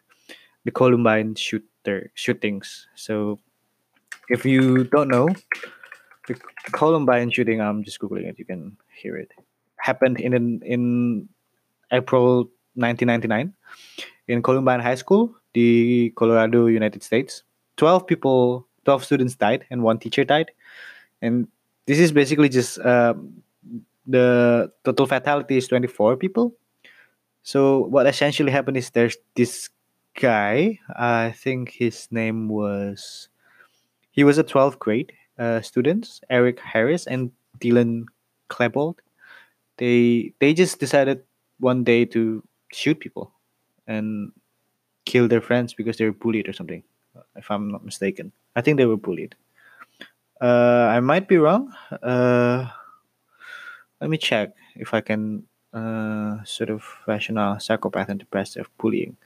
the 0.65 0.71
columbine 0.71 1.35
shooter 1.35 2.11
shootings. 2.15 2.87
So 2.95 3.41
if 4.29 4.47
you 4.47 4.85
don't 4.85 5.09
know 5.09 5.29
the 6.29 6.39
columbine 6.71 7.29
shooting 7.29 7.61
i'm 7.61 7.83
just 7.83 7.99
googling 7.99 8.29
it 8.29 8.39
you 8.39 8.45
can 8.45 8.77
hear 8.95 9.17
it 9.17 9.33
happened 9.77 10.21
in 10.21 10.63
in 10.63 11.29
april 11.91 12.47
1999 12.79 13.53
in 14.29 14.41
columbine 14.41 14.79
high 14.79 14.95
school 14.95 15.35
the 15.55 16.13
colorado 16.15 16.67
united 16.67 17.03
states 17.03 17.43
12 17.77 18.07
people 18.07 18.69
12 18.85 19.05
students 19.05 19.35
died 19.35 19.65
and 19.71 19.83
one 19.83 19.99
teacher 19.99 20.25
died. 20.25 20.51
And 21.21 21.49
this 21.87 21.99
is 21.99 22.13
basically 22.13 22.49
just 22.49 22.79
um, 22.81 23.43
the 24.07 24.73
total 24.85 25.07
fatality 25.07 25.57
is 25.57 25.69
24 25.69 26.17
people. 26.17 26.55
So 27.43 27.87
what 27.87 28.07
essentially 28.07 28.53
happened 28.53 28.77
is 28.77 28.91
there's 28.91 29.17
this 29.35 29.69
guy 30.21 30.79
i 30.97 31.33
think 31.33 31.71
his 31.71 32.07
name 32.11 32.47
was 32.49 33.29
he 34.11 34.25
was 34.25 34.37
a 34.37 34.45
12th 34.45 34.79
grade 34.79 35.11
uh, 35.39 35.61
students 35.63 36.21
eric 36.29 36.61
harris 36.61 37.07
and 37.07 37.31
dylan 37.61 38.05
klebold. 38.53 38.99
They 39.79 40.35
they 40.39 40.53
just 40.53 40.79
decided 40.79 41.25
one 41.59 41.83
day 41.85 42.05
to 42.13 42.45
shoot 42.73 43.01
people 43.01 43.33
and 43.87 44.31
kill 45.07 45.27
their 45.29 45.41
friends 45.41 45.75
because 45.75 45.97
they 45.97 46.05
were 46.05 46.13
bullied 46.13 46.49
or 46.49 46.53
something 46.53 46.83
if 47.37 47.51
i'm 47.51 47.71
not 47.71 47.85
mistaken. 47.85 48.33
I 48.55 48.61
think 48.61 48.77
they 48.77 48.87
were 48.87 49.01
bullied. 49.01 49.35
Uh, 50.41 50.93
i 50.93 51.01
might 51.01 51.29
be 51.29 51.39
wrong. 51.39 51.73
Uh, 52.03 52.69
let 54.03 54.11
me 54.11 54.19
check 54.19 54.51
if 54.75 54.93
i 54.93 55.01
can 55.01 55.45
uh, 55.73 56.43
sort 56.45 56.69
of 56.69 56.85
rational 57.07 57.59
psychopath 57.59 58.11
and 58.11 58.21
depressive 58.21 58.69
bullying. 58.77 59.17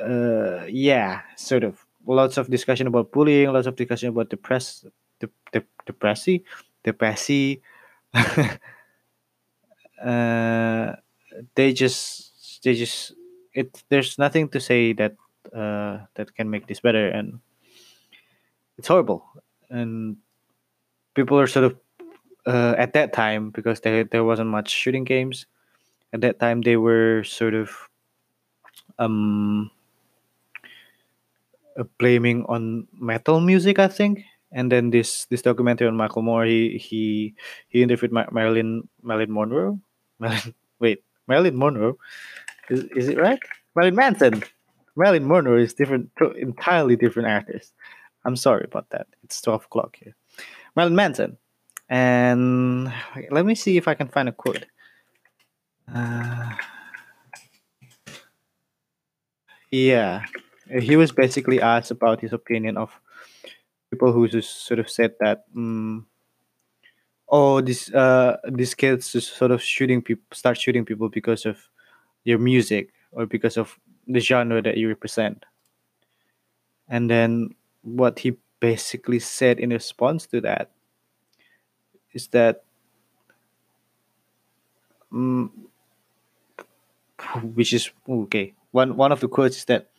Uh, 0.00 0.64
yeah 0.68 1.22
sort 1.36 1.64
of. 1.64 1.84
Lots 2.06 2.38
of 2.38 2.48
discussion 2.48 2.86
about 2.86 3.12
bullying 3.12 3.52
lots 3.52 3.66
of 3.66 3.76
discussion 3.76 4.08
about 4.08 4.30
depress 4.30 4.86
de- 5.20 5.30
de- 5.52 5.66
depressy 5.86 6.42
depressy. 6.84 7.60
Uh, 9.98 10.94
they 11.56 11.72
just 11.72 12.62
they 12.62 12.72
just 12.72 13.14
it 13.52 13.82
there's 13.88 14.16
nothing 14.16 14.48
to 14.48 14.60
say 14.60 14.92
that 14.92 15.16
uh, 15.52 15.98
that 16.14 16.32
can 16.36 16.48
make 16.48 16.68
this 16.68 16.78
better 16.78 17.08
and 17.08 17.40
it's 18.78 18.86
horrible. 18.86 19.26
And 19.70 20.18
people 21.14 21.38
are 21.38 21.48
sort 21.48 21.64
of 21.64 21.76
uh, 22.48 22.74
at 22.78 22.94
that 22.94 23.12
time 23.12 23.50
because 23.50 23.80
there 23.80 24.04
there 24.04 24.24
wasn't 24.24 24.48
much 24.48 24.70
shooting 24.70 25.04
games 25.04 25.46
at 26.12 26.22
that 26.22 26.40
time 26.40 26.62
they 26.62 26.76
were 26.76 27.22
sort 27.22 27.52
of 27.52 27.70
um 28.98 29.70
uh, 31.76 31.84
blaming 31.98 32.44
on 32.48 32.88
metal 32.98 33.40
music 33.40 33.78
i 33.78 33.86
think. 33.86 34.24
And 34.50 34.72
then 34.72 34.88
this 34.88 35.26
this 35.28 35.42
documentary 35.42 35.88
on 35.88 35.96
michael 35.96 36.22
moore 36.22 36.46
he 36.46 36.78
he 36.80 37.34
he 37.68 37.82
interviewed 37.82 38.12
Ma- 38.12 38.32
marilyn 38.32 38.88
marilyn 39.02 39.30
monroe? 39.30 39.78
Marilyn, 40.18 40.54
wait 40.80 41.04
marilyn 41.28 41.56
monroe? 41.56 41.98
Is, 42.70 42.84
is 42.96 43.08
it 43.08 43.18
right? 43.18 43.38
Marilyn 43.76 43.94
manson. 43.94 44.42
Marilyn 44.96 45.28
monroe 45.28 45.60
is 45.60 45.74
different 45.74 46.10
entirely 46.40 46.96
different 46.96 47.28
artist. 47.28 47.74
I'm 48.24 48.36
sorry 48.36 48.64
about 48.64 48.88
that. 48.90 49.06
It's 49.22 49.40
12 49.42 49.66
o'clock 49.66 49.96
here. 50.00 50.16
Marilyn 50.74 50.96
manson 50.96 51.36
and 51.88 52.92
let 53.30 53.46
me 53.46 53.54
see 53.54 53.76
if 53.76 53.88
i 53.88 53.94
can 53.94 54.08
find 54.08 54.28
a 54.28 54.32
quote. 54.32 54.66
Uh, 55.92 56.52
yeah. 59.70 60.24
He 60.80 60.96
was 60.96 61.12
basically 61.12 61.60
asked 61.60 61.90
about 61.90 62.20
his 62.20 62.32
opinion 62.32 62.76
of 62.76 62.90
people 63.90 64.12
who 64.12 64.28
just 64.28 64.66
sort 64.66 64.80
of 64.80 64.90
said 64.90 65.14
that 65.20 65.44
mm, 65.54 66.04
oh 67.28 67.60
this 67.62 67.92
uh 67.94 68.36
these 68.50 68.74
kids 68.74 69.12
just 69.12 69.34
sort 69.36 69.50
of 69.50 69.62
shooting 69.62 70.02
people 70.02 70.24
start 70.32 70.58
shooting 70.58 70.84
people 70.84 71.08
because 71.08 71.46
of 71.46 71.56
your 72.24 72.38
music 72.38 72.90
or 73.12 73.24
because 73.24 73.56
of 73.56 73.78
the 74.06 74.20
genre 74.20 74.60
that 74.60 74.76
you 74.76 74.88
represent. 74.88 75.44
And 76.88 77.10
then 77.10 77.54
what 77.82 78.18
he 78.18 78.36
basically 78.60 79.18
said 79.18 79.60
in 79.60 79.70
response 79.70 80.26
to 80.26 80.40
that 80.42 80.70
is 82.12 82.28
that 82.28 82.62
mm, 85.12 85.50
which 87.54 87.72
is 87.72 87.90
okay. 88.08 88.54
One 88.70 88.96
one 88.96 89.12
of 89.12 89.20
the 89.20 89.28
quotes 89.28 89.58
is 89.58 89.64
that 89.66 89.90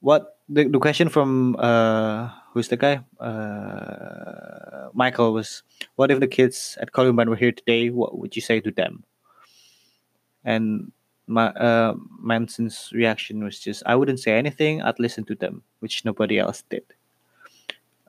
what 0.00 0.38
the, 0.48 0.68
the 0.68 0.78
question 0.78 1.08
from 1.08 1.56
uh 1.58 2.30
who's 2.52 2.68
the 2.68 2.76
guy? 2.76 3.00
Uh 3.18 4.88
michael 4.94 5.32
was 5.32 5.62
what 5.96 6.10
if 6.10 6.20
the 6.20 6.26
kids 6.28 6.78
at 6.80 6.92
columbine 6.92 7.30
were 7.30 7.36
here 7.36 7.52
today? 7.52 7.90
What 7.90 8.18
would 8.18 8.36
you 8.36 8.42
say 8.42 8.60
to 8.60 8.70
them? 8.70 9.04
And 10.44 10.92
my 11.26 11.48
uh 11.48 11.94
manson's 12.20 12.90
reaction 12.94 13.42
was 13.42 13.58
just 13.58 13.82
i 13.86 13.96
wouldn't 13.96 14.20
say 14.20 14.38
anything. 14.38 14.82
I'd 14.82 15.00
listen 15.00 15.24
to 15.24 15.34
them 15.34 15.62
which 15.80 16.04
nobody 16.04 16.38
else 16.38 16.62
did. 16.68 16.84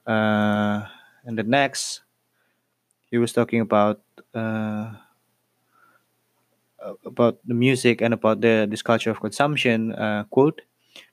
Uh 0.06 0.86
and 1.26 1.38
the 1.38 1.44
next 1.44 2.02
he 3.12 3.18
was 3.18 3.34
talking 3.34 3.62
about 3.62 4.02
uh 4.34 4.92
about 7.06 7.40
the 7.46 7.54
music 7.54 8.02
and 8.02 8.14
about 8.14 8.42
the 8.42 8.68
this 8.70 8.82
culture 8.82 9.12
of 9.12 9.20
consumption 9.20 9.94
uh, 9.94 10.24
quote 10.30 10.62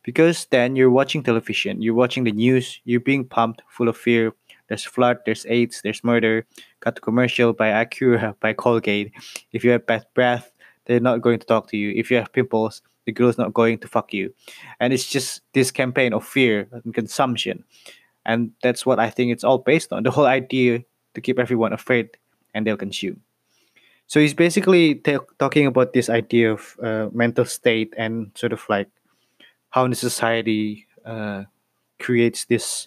because 0.03 0.47
then 0.51 0.77
you're 0.77 0.91
watching 0.91 1.23
television 1.23 1.81
you're 1.83 1.95
watching 1.95 2.25
the 2.25 2.33
news 2.33 2.81
you're 2.85 3.01
being 3.01 3.25
pumped 3.25 3.63
full 3.69 3.89
of 3.89 3.97
fear. 3.97 4.33
There's 4.69 4.85
flood 4.85 5.19
there's 5.27 5.45
aids 5.49 5.81
there's 5.83 6.03
murder. 6.05 6.47
Cut 6.81 7.03
commercial 7.03 7.53
by 7.53 7.69
acura 7.69 8.35
by 8.41 8.53
colgate. 8.53 9.13
If 9.53 9.65
you 9.65 9.71
have 9.71 9.87
bad 9.87 10.07
breath 10.15 10.53
they're 10.87 11.01
not 11.01 11.23
going 11.23 11.39
to 11.39 11.47
talk 11.47 11.69
to 11.71 11.77
you. 11.77 11.93
If 11.97 12.11
you 12.11 12.17
have 12.19 12.33
pimples 12.33 12.83
the 13.07 13.13
girl's 13.13 13.37
not 13.37 13.53
going 13.53 13.79
to 13.79 13.89
fuck 13.89 14.15
you. 14.15 14.33
And 14.81 14.93
it's 14.93 15.07
just 15.07 15.43
this 15.53 15.71
campaign 15.71 16.15
of 16.15 16.25
fear 16.27 16.69
and 16.73 16.95
consumption. 16.95 17.65
And 18.27 18.53
that's 18.63 18.87
what 18.87 18.99
i 18.99 19.11
think 19.11 19.33
it's 19.33 19.45
all 19.45 19.59
based 19.59 19.93
on 19.93 20.03
the 20.03 20.11
whole 20.11 20.27
idea 20.27 20.81
to 21.15 21.21
keep 21.21 21.39
everyone 21.39 21.73
afraid 21.73 22.11
and 22.55 22.67
they'll 22.67 22.77
consume. 22.77 23.21
So 24.07 24.21
he's 24.21 24.35
basically 24.35 24.97
ta- 24.97 25.25
talking 25.39 25.67
about 25.67 25.93
this 25.93 26.11
idea 26.11 26.53
of 26.53 26.77
uh, 26.83 27.09
mental 27.13 27.45
state 27.45 27.95
and 27.97 28.31
sort 28.35 28.53
of 28.53 28.63
like 28.69 28.89
how 29.71 29.89
the 29.89 29.95
society 29.95 30.87
uh, 31.05 31.45
creates 31.99 32.45
this 32.45 32.87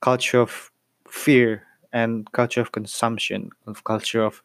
culture 0.00 0.40
of 0.40 0.70
fear 1.08 1.62
and 1.92 2.30
culture 2.32 2.60
of 2.60 2.72
consumption 2.72 3.50
of 3.66 3.82
culture 3.82 4.22
of 4.22 4.42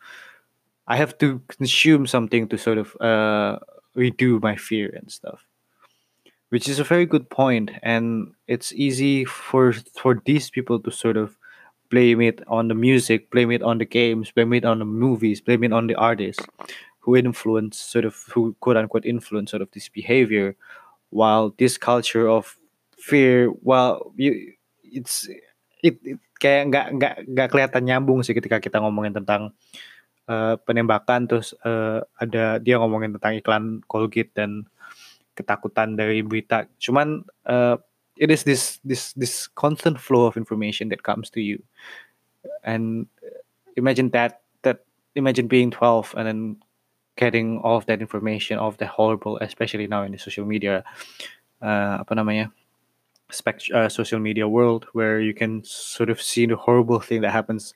i 0.87 0.95
have 0.95 1.15
to 1.19 1.39
consume 1.47 2.07
something 2.07 2.47
to 2.47 2.57
sort 2.57 2.79
of 2.79 2.97
uh, 2.99 3.59
redo 3.95 4.41
my 4.41 4.55
fear 4.55 4.89
and 4.97 5.11
stuff 5.11 5.45
which 6.49 6.69
is 6.69 6.79
a 6.79 6.83
very 6.83 7.05
good 7.05 7.29
point. 7.29 7.71
And 7.83 8.33
it's 8.47 8.73
easy 8.73 9.25
for 9.25 9.73
for 9.99 10.21
these 10.25 10.49
people 10.49 10.79
to 10.79 10.91
sort 10.91 11.17
of 11.17 11.37
blame 11.89 12.21
it 12.21 12.41
on 12.47 12.67
the 12.67 12.77
music 12.77 13.29
blame 13.29 13.51
it 13.51 13.61
on 13.61 13.77
the 13.77 13.85
games 13.85 14.31
blame 14.31 14.53
it 14.53 14.65
on 14.65 14.79
the 14.79 14.85
movies 14.85 15.41
blame 15.41 15.63
it 15.63 15.73
on 15.73 15.87
the 15.87 15.95
artists 15.95 16.45
who 16.99 17.15
influence 17.15 17.77
sort 17.77 18.05
of 18.05 18.15
who 18.33 18.55
quote 18.59 18.77
unquote 18.77 19.05
influence 19.05 19.51
sort 19.51 19.61
of 19.61 19.69
this 19.71 19.89
behavior 19.89 20.55
while 21.09 21.53
this 21.57 21.77
culture 21.77 22.27
of 22.27 22.57
fear 22.97 23.47
while 23.61 24.11
you 24.17 24.53
it's 24.83 25.29
it, 25.83 25.99
it 26.01 26.17
kayak 26.41 26.67
nggak 26.71 26.87
nggak 26.99 27.15
nggak 27.31 27.47
kelihatan 27.51 27.83
nyambung 27.87 28.19
sih 28.25 28.35
ketika 28.35 28.59
kita 28.59 28.81
ngomongin 28.83 29.15
tentang 29.15 29.55
uh, 30.27 30.59
penembakan 30.65 31.29
terus 31.29 31.55
uh, 31.63 32.03
ada 32.19 32.59
dia 32.59 32.75
ngomongin 32.81 33.15
tentang 33.15 33.33
iklan 33.39 33.63
Colgate 33.87 34.33
dan 34.35 34.67
ketakutan 35.35 35.99
dari 35.99 36.23
berita. 36.23 36.65
Cuman 36.79 37.23
uh, 37.47 37.75
it 38.17 38.31
is 38.31 38.43
this 38.43 38.79
this 38.83 39.13
this 39.13 39.47
constant 39.47 39.99
flow 39.99 40.25
of 40.25 40.37
information 40.37 40.89
that 40.89 41.03
comes 41.03 41.29
to 41.31 41.41
you. 41.41 41.61
And 42.63 43.07
imagine 43.75 44.09
that 44.11 44.41
that 44.63 44.85
imagine 45.15 45.47
being 45.47 45.71
12 45.71 46.13
and 46.17 46.27
then 46.27 46.57
getting 47.17 47.59
all 47.59 47.77
of 47.77 47.85
that 47.85 48.01
information, 48.01 48.57
all 48.57 48.69
of 48.69 48.77
the 48.77 48.87
horrible, 48.87 49.37
especially 49.39 49.87
now 49.87 50.03
in 50.03 50.11
the 50.11 50.17
social 50.17 50.45
media, 50.45 50.83
uh, 51.61 52.03
apa 52.03 52.15
namanya, 52.15 52.51
spect- 53.31 53.71
uh, 53.71 53.87
social 53.87 54.19
media 54.19 54.47
world, 54.47 54.85
where 54.93 55.19
you 55.19 55.33
can 55.33 55.63
sort 55.63 56.09
of 56.09 56.21
see 56.21 56.45
the 56.45 56.55
horrible 56.55 56.99
thing 56.99 57.21
that 57.21 57.31
happens 57.31 57.73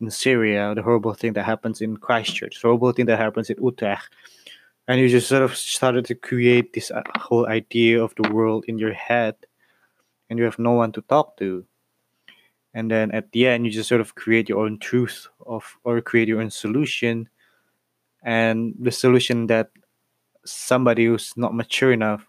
in 0.00 0.10
Syria, 0.10 0.72
the 0.74 0.82
horrible 0.82 1.14
thing 1.14 1.32
that 1.34 1.44
happens 1.44 1.80
in 1.80 1.96
Christchurch, 1.96 2.60
the 2.62 2.68
horrible 2.68 2.92
thing 2.92 3.06
that 3.06 3.18
happens 3.18 3.50
in 3.50 3.56
Utrecht, 3.60 4.14
and 4.88 5.00
you 5.00 5.08
just 5.08 5.28
sort 5.28 5.42
of 5.42 5.56
started 5.56 6.04
to 6.06 6.14
create 6.14 6.72
this 6.72 6.90
uh, 6.90 7.02
whole 7.18 7.46
idea 7.46 8.02
of 8.02 8.14
the 8.14 8.30
world 8.30 8.64
in 8.68 8.78
your 8.78 8.92
head, 8.92 9.34
and 10.28 10.38
you 10.38 10.44
have 10.44 10.58
no 10.58 10.72
one 10.72 10.92
to 10.92 11.02
talk 11.02 11.36
to. 11.38 11.64
And 12.74 12.90
then 12.90 13.10
at 13.12 13.32
the 13.32 13.46
end, 13.46 13.64
you 13.64 13.72
just 13.72 13.88
sort 13.88 14.00
of 14.00 14.14
create 14.14 14.48
your 14.48 14.58
own 14.64 14.78
truth 14.78 15.28
of, 15.46 15.64
or 15.84 16.00
create 16.00 16.28
your 16.28 16.40
own 16.40 16.50
solution. 16.50 17.28
And 18.22 18.74
the 18.78 18.90
solution 18.90 19.46
that 19.46 19.70
somebody 20.44 21.06
who's 21.06 21.32
not 21.36 21.54
mature 21.54 21.92
enough 21.92 22.26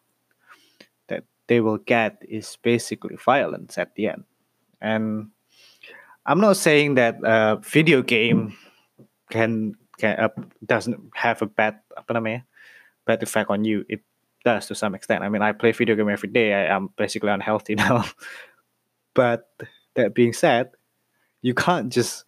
that 1.08 1.24
they 1.48 1.60
will 1.60 1.78
get 1.78 2.22
is 2.28 2.58
basically 2.62 3.16
violence 3.16 3.78
at 3.78 3.94
the 3.96 4.08
end. 4.08 4.24
And 4.82 5.30
i'm 6.26 6.42
not 6.42 6.58
saying 6.58 6.96
that 6.96 7.18
a 7.24 7.58
video 7.62 8.02
game 8.02 8.54
can, 9.32 9.76
can 9.98 10.20
uh, 10.20 10.30
doesn't 10.66 11.00
have 11.16 11.42
a 11.42 11.46
bad 11.46 11.80
bad 13.08 13.24
effect 13.24 13.50
on 13.50 13.64
you. 13.66 13.86
It 13.90 14.02
does 14.46 14.68
to 14.68 14.76
some 14.76 14.96
extent 14.96 15.24
i 15.24 15.30
mean 15.30 15.42
i 15.42 15.52
play 15.52 15.72
video 15.72 15.96
game 15.96 16.10
every 16.10 16.30
day 16.30 16.54
I, 16.54 16.76
i'm 16.76 16.90
basically 16.98 17.30
unhealthy 17.30 17.76
now 17.80 18.06
but 19.14 19.50
that 19.96 20.14
being 20.14 20.34
said 20.34 20.72
you 21.42 21.54
can't 21.54 21.92
just 21.92 22.26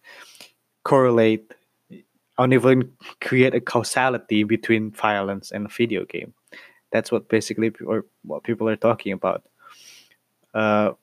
correlate 0.84 1.52
or 2.40 2.48
even 2.48 2.88
create 3.20 3.54
a 3.54 3.60
causality 3.60 4.44
between 4.44 4.90
violence 4.90 5.52
and 5.52 5.68
video 5.68 6.08
game. 6.08 6.32
That's 6.88 7.12
what 7.12 7.28
basically 7.28 7.70
or 7.84 8.08
what 8.24 8.48
people 8.48 8.64
are 8.68 8.80
talking 8.80 9.12
about. 9.12 9.44
Uh, 10.56 10.96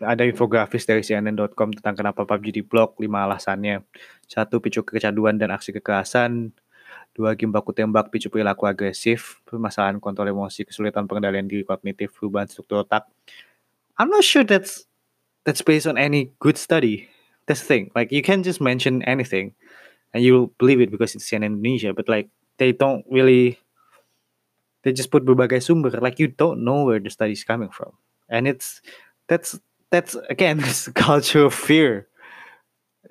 ada 0.00 0.24
infografis 0.24 0.88
dari 0.88 1.04
CNN.com 1.04 1.76
tentang 1.76 1.94
kenapa 1.94 2.24
PUBG 2.24 2.56
di 2.56 2.62
blok, 2.64 2.96
lima 2.98 3.28
alasannya. 3.28 3.84
Satu, 4.26 4.58
picu 4.58 4.82
kecanduan 4.82 5.38
dan 5.38 5.52
aksi 5.52 5.76
kekerasan. 5.76 6.56
Dua, 7.12 7.36
game 7.36 7.52
baku 7.52 7.76
tembak, 7.76 8.08
picu 8.08 8.32
perilaku 8.32 8.64
agresif, 8.64 9.40
permasalahan 9.44 10.00
kontrol 10.00 10.32
emosi, 10.32 10.64
kesulitan 10.64 11.04
pengendalian 11.04 11.44
diri 11.44 11.60
kognitif, 11.60 12.16
perubahan 12.16 12.48
struktur 12.48 12.88
otak. 12.88 13.04
I'm 14.00 14.08
not 14.08 14.24
sure 14.24 14.44
that's 14.44 14.88
that's 15.44 15.60
based 15.60 15.84
on 15.84 16.00
any 16.00 16.32
good 16.40 16.56
study. 16.56 17.12
That's 17.44 17.60
the 17.60 17.68
thing. 17.68 17.84
Like 17.92 18.08
you 18.14 18.24
can 18.24 18.40
just 18.40 18.62
mention 18.64 19.04
anything 19.04 19.52
and 20.14 20.22
you'll 20.22 20.52
believe 20.58 20.80
it 20.80 20.90
because 20.90 21.14
it's 21.14 21.32
in 21.32 21.42
Indonesia 21.42 21.92
but 21.92 22.08
like 22.08 22.28
they 22.58 22.72
don't 22.72 23.04
really 23.10 23.58
they 24.84 24.92
just 24.92 25.10
put 25.10 25.24
berbagai 25.24 25.64
sumber 25.64 25.90
like 26.00 26.18
you 26.18 26.28
don't 26.28 26.64
know 26.64 26.84
where 26.84 27.00
the 27.00 27.10
study 27.10 27.32
is 27.32 27.44
coming 27.44 27.68
from 27.68 27.92
and 28.28 28.46
it's 28.46 28.80
that's 29.28 29.58
that's 29.90 30.14
again 30.28 30.58
this 30.64 30.88
culture 30.94 31.44
of 31.44 31.54
fear 31.54 32.08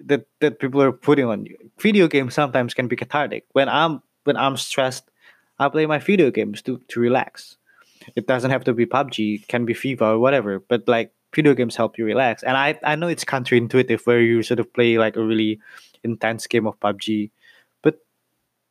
that 0.05 0.25
that 0.39 0.59
people 0.59 0.81
are 0.81 0.91
putting 0.91 1.25
on 1.25 1.45
you 1.45 1.57
video 1.79 2.07
games 2.07 2.33
sometimes 2.33 2.73
can 2.73 2.87
be 2.87 2.95
cathartic 2.95 3.45
when 3.53 3.69
i'm 3.69 4.01
when 4.23 4.37
i'm 4.37 4.57
stressed 4.57 5.09
i 5.59 5.67
play 5.69 5.85
my 5.85 5.99
video 5.99 6.31
games 6.31 6.61
to 6.61 6.79
to 6.87 6.99
relax 6.99 7.57
it 8.15 8.27
doesn't 8.27 8.51
have 8.51 8.63
to 8.63 8.73
be 8.73 8.85
pubg 8.85 9.17
it 9.35 9.47
can 9.47 9.65
be 9.65 9.73
fifa 9.73 10.01
or 10.01 10.19
whatever 10.19 10.59
but 10.59 10.87
like 10.87 11.11
video 11.35 11.53
games 11.53 11.75
help 11.75 11.97
you 11.97 12.05
relax 12.05 12.43
and 12.43 12.57
i 12.57 12.77
i 12.83 12.95
know 12.95 13.07
it's 13.07 13.23
counterintuitive 13.23 14.05
where 14.05 14.19
you 14.21 14.43
sort 14.43 14.59
of 14.59 14.71
play 14.73 14.97
like 14.97 15.15
a 15.15 15.23
really 15.23 15.59
intense 16.03 16.47
game 16.47 16.67
of 16.67 16.79
PUBG, 16.79 17.31
but 17.81 17.99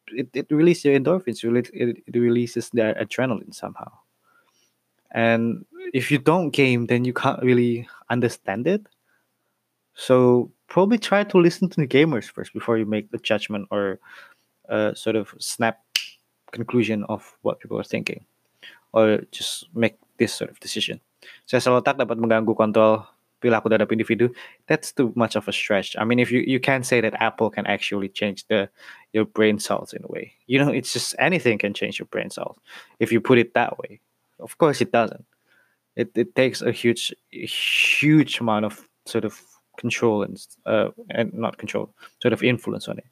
it, 0.08 0.28
it 0.34 0.46
releases 0.50 0.84
your 0.84 0.98
endorphins, 0.98 1.44
it, 1.44 2.02
it 2.06 2.18
releases 2.18 2.70
their 2.70 2.94
adrenaline 2.94 3.54
somehow. 3.54 3.90
And 5.12 5.64
if 5.92 6.10
you 6.10 6.18
don't 6.18 6.50
game, 6.50 6.86
then 6.86 7.04
you 7.04 7.12
can't 7.12 7.42
really 7.42 7.88
understand 8.08 8.66
it. 8.66 8.86
So 9.94 10.52
probably 10.70 10.96
try 10.96 11.26
to 11.26 11.36
listen 11.36 11.68
to 11.68 11.82
the 11.82 11.90
gamers 11.90 12.30
first 12.30 12.54
before 12.54 12.78
you 12.78 12.86
make 12.86 13.10
the 13.10 13.18
judgment 13.18 13.66
or 13.70 13.98
uh, 14.70 14.94
sort 14.94 15.16
of 15.16 15.34
snap 15.38 15.82
conclusion 16.52 17.04
of 17.10 17.36
what 17.42 17.58
people 17.60 17.78
are 17.78 17.84
thinking, 17.84 18.24
or 18.94 19.20
just 19.34 19.68
make 19.74 19.98
this 20.16 20.32
sort 20.32 20.48
of 20.48 20.58
decision. 20.62 21.02
Sensor 21.44 21.74
otak 21.74 21.98
dapat 21.98 22.16
mengganggu 22.16 22.56
kontrol 22.56 23.04
perilaku 23.42 23.72
terhadap 23.72 23.90
individu, 23.90 24.30
that's 24.68 24.92
too 24.92 25.12
much 25.16 25.34
of 25.34 25.48
a 25.48 25.52
stretch. 25.52 25.96
I 25.98 26.04
mean, 26.04 26.20
if 26.22 26.30
you 26.30 26.40
you 26.46 26.60
can 26.60 26.84
say 26.84 27.00
that 27.00 27.18
Apple 27.18 27.50
can 27.50 27.66
actually 27.66 28.08
change 28.08 28.46
the 28.46 28.70
your 29.12 29.26
brain 29.26 29.58
cells 29.58 29.92
in 29.92 30.04
a 30.04 30.08
way, 30.08 30.32
you 30.46 30.60
know, 30.62 30.70
it's 30.70 30.92
just 30.92 31.16
anything 31.18 31.58
can 31.58 31.74
change 31.74 31.98
your 31.98 32.06
brain 32.06 32.30
cells 32.30 32.56
if 33.02 33.10
you 33.10 33.20
put 33.20 33.42
it 33.42 33.52
that 33.58 33.76
way. 33.82 34.00
Of 34.38 34.56
course, 34.56 34.80
it 34.80 34.92
doesn't. 34.92 35.26
It 35.96 36.14
it 36.14 36.36
takes 36.38 36.62
a 36.62 36.70
huge 36.70 37.12
huge 37.32 38.38
amount 38.40 38.64
of 38.70 38.86
sort 39.04 39.24
of 39.24 39.40
control 39.80 40.22
and 40.22 40.46
uh 40.66 40.88
and 41.10 41.34
not 41.34 41.58
control, 41.58 41.92
sort 42.22 42.32
of 42.32 42.42
influence 42.42 42.86
on 42.86 42.98
it. 42.98 43.06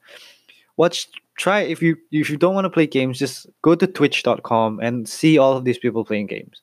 Watch 0.77 1.07
try 1.37 1.59
if 1.61 1.81
you 1.81 1.97
if 2.11 2.29
you 2.29 2.37
don't 2.37 2.55
want 2.55 2.65
to 2.65 2.69
play 2.69 2.87
games, 2.87 3.19
just 3.19 3.47
go 3.61 3.75
to 3.75 3.87
twitch.com 3.87 4.79
and 4.79 5.09
see 5.09 5.37
all 5.37 5.57
of 5.57 5.65
these 5.65 5.77
people 5.77 6.05
playing 6.05 6.27
games 6.27 6.61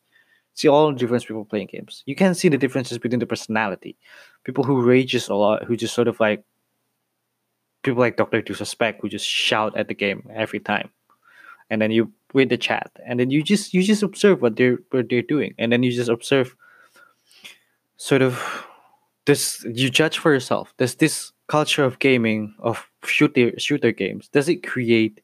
see 0.56 0.68
all 0.68 0.90
the 0.90 0.98
different 0.98 1.24
people 1.26 1.44
playing 1.44 1.68
games. 1.70 2.02
You 2.06 2.16
can 2.16 2.34
see 2.34 2.48
the 2.48 2.58
differences 2.58 2.98
between 2.98 3.20
the 3.20 3.26
personality. 3.26 3.96
People 4.44 4.64
who 4.64 4.82
rages 4.82 5.28
a 5.28 5.34
lot, 5.34 5.64
who 5.64 5.76
just 5.76 5.94
sort 5.94 6.08
of 6.08 6.18
like 6.18 6.42
people 7.82 8.00
like 8.00 8.16
Doctor 8.16 8.40
Disrespect 8.40 9.00
who 9.00 9.08
just 9.08 9.28
shout 9.28 9.76
at 9.76 9.88
the 9.88 9.94
game 9.94 10.28
every 10.34 10.58
time. 10.58 10.90
And 11.68 11.80
then 11.80 11.90
you 11.90 12.10
read 12.32 12.48
the 12.48 12.56
chat. 12.56 12.90
And 13.06 13.20
then 13.20 13.30
you 13.30 13.42
just 13.42 13.74
you 13.74 13.82
just 13.82 14.02
observe 14.02 14.40
what 14.40 14.56
they're 14.56 14.78
what 14.90 15.08
they're 15.10 15.22
doing. 15.22 15.54
And 15.58 15.70
then 15.70 15.82
you 15.82 15.92
just 15.92 16.08
observe 16.08 16.56
sort 17.98 18.22
of 18.22 18.66
this 19.26 19.64
you 19.66 19.90
judge 19.90 20.18
for 20.18 20.32
yourself. 20.32 20.72
Does 20.78 20.94
this 20.96 21.32
culture 21.48 21.84
of 21.84 21.98
gaming, 21.98 22.54
of 22.58 22.88
shooter 23.04 23.52
shooter 23.58 23.92
games, 23.92 24.28
does 24.28 24.48
it 24.48 24.66
create 24.66 25.20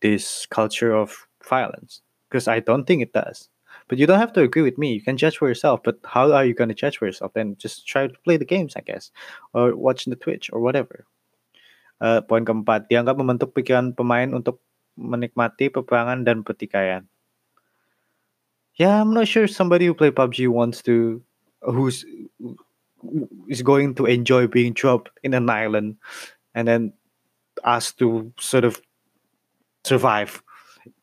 this 0.00 0.46
culture 0.46 0.92
of 0.92 1.26
violence? 1.44 2.00
Because 2.28 2.48
I 2.48 2.60
don't 2.60 2.84
think 2.84 3.02
it 3.02 3.12
does. 3.12 3.48
But 3.88 3.98
you 3.98 4.06
don't 4.06 4.20
have 4.20 4.32
to 4.34 4.42
agree 4.42 4.62
with 4.62 4.78
me. 4.78 4.92
You 4.92 5.02
can 5.02 5.16
judge 5.16 5.36
for 5.36 5.48
yourself. 5.48 5.80
But 5.82 5.98
how 6.04 6.32
are 6.32 6.44
you 6.44 6.54
going 6.54 6.68
to 6.68 6.74
judge 6.76 6.98
for 6.98 7.06
yourself? 7.06 7.32
Then 7.34 7.56
just 7.58 7.86
try 7.88 8.06
to 8.06 8.14
play 8.24 8.36
the 8.36 8.44
games, 8.44 8.74
I 8.76 8.80
guess, 8.80 9.10
or 9.52 9.76
watch 9.76 10.04
the 10.04 10.16
Twitch 10.16 10.48
or 10.52 10.60
whatever. 10.60 11.04
Uh, 12.00 12.20
poin 12.20 12.44
keempat, 12.44 12.88
dianggap 12.90 13.14
membentuk 13.14 13.54
pikiran 13.54 13.94
pemain 13.94 14.34
untuk 14.34 14.58
menikmati 14.98 15.70
peperangan 15.70 16.24
dan 16.24 16.42
pertikaian. 16.42 17.06
Yeah, 18.74 19.00
I'm 19.00 19.12
not 19.12 19.28
sure 19.28 19.46
somebody 19.46 19.86
who 19.86 19.94
play 19.94 20.10
PUBG 20.10 20.48
wants 20.48 20.82
to, 20.88 21.20
who's 21.62 22.04
is 23.48 23.62
going 23.62 23.94
to 23.96 24.06
enjoy 24.06 24.46
being 24.46 24.72
dropped 24.72 25.10
in 25.22 25.34
an 25.34 25.50
island, 25.50 25.96
and 26.54 26.68
then 26.68 26.92
asked 27.64 27.98
to 27.98 28.32
sort 28.38 28.64
of 28.64 28.80
survive 29.84 30.42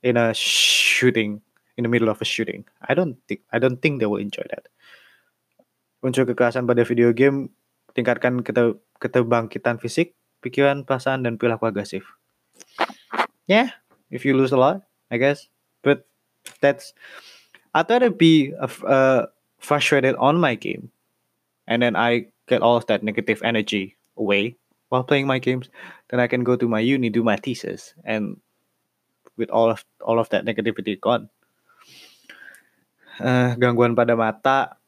in 0.04 0.18
a 0.18 0.34
shooting 0.34 1.42
in 1.78 1.84
the 1.84 1.90
middle 1.90 2.10
of 2.10 2.22
a 2.22 2.26
shooting. 2.26 2.66
I 2.84 2.94
don't 2.94 3.16
think 3.28 3.42
I 3.52 3.60
don't 3.60 3.82
think 3.82 4.00
they 4.00 4.06
will 4.06 4.20
enjoy 4.20 4.44
that. 4.52 4.68
Unsur 6.04 6.24
kekerasan 6.28 6.68
pada 6.68 6.88
video 6.88 7.12
game 7.12 7.52
tingkatkan 7.96 8.44
kete, 8.44 8.80
ketebangkitan 9.04 9.80
fisik, 9.80 10.16
pikiran, 10.44 10.88
perasaan, 10.88 11.24
dan 11.24 11.36
perilaku 11.36 11.72
agresif. 11.72 12.04
Yeah, 13.48 13.76
if 14.12 14.24
you 14.24 14.36
lose 14.36 14.52
a 14.52 14.60
lot, 14.60 14.88
I 15.12 15.18
guess. 15.18 15.48
But 15.84 16.08
that's 16.60 16.94
I'd 17.76 17.90
rather 17.90 18.12
be 18.12 18.52
uh, 18.56 19.28
frustrated 19.60 20.16
on 20.16 20.40
my 20.40 20.56
game, 20.56 20.92
and 21.70 21.86
then 21.86 21.94
I 21.94 22.34
get 22.50 22.66
all 22.66 22.76
of 22.76 22.90
that 22.90 23.06
negative 23.06 23.46
energy 23.46 23.96
away 24.18 24.58
while 24.90 25.06
playing 25.06 25.30
my 25.30 25.38
games. 25.38 25.70
Then 26.10 26.20
I 26.20 26.26
can 26.26 26.44
go 26.44 26.58
to 26.58 26.68
my 26.68 26.82
uni, 26.82 27.14
do 27.14 27.22
my 27.22 27.38
thesis, 27.38 27.94
and 28.04 28.42
with 29.38 29.54
all 29.54 29.70
of 29.70 29.86
all 30.02 30.18
of 30.18 30.28
that 30.34 30.44
negativity 30.44 30.98
gone. 30.98 31.30
Uh, 33.22 33.54
gangguan 33.62 33.94
pada 33.94 34.18
mata 34.18 34.80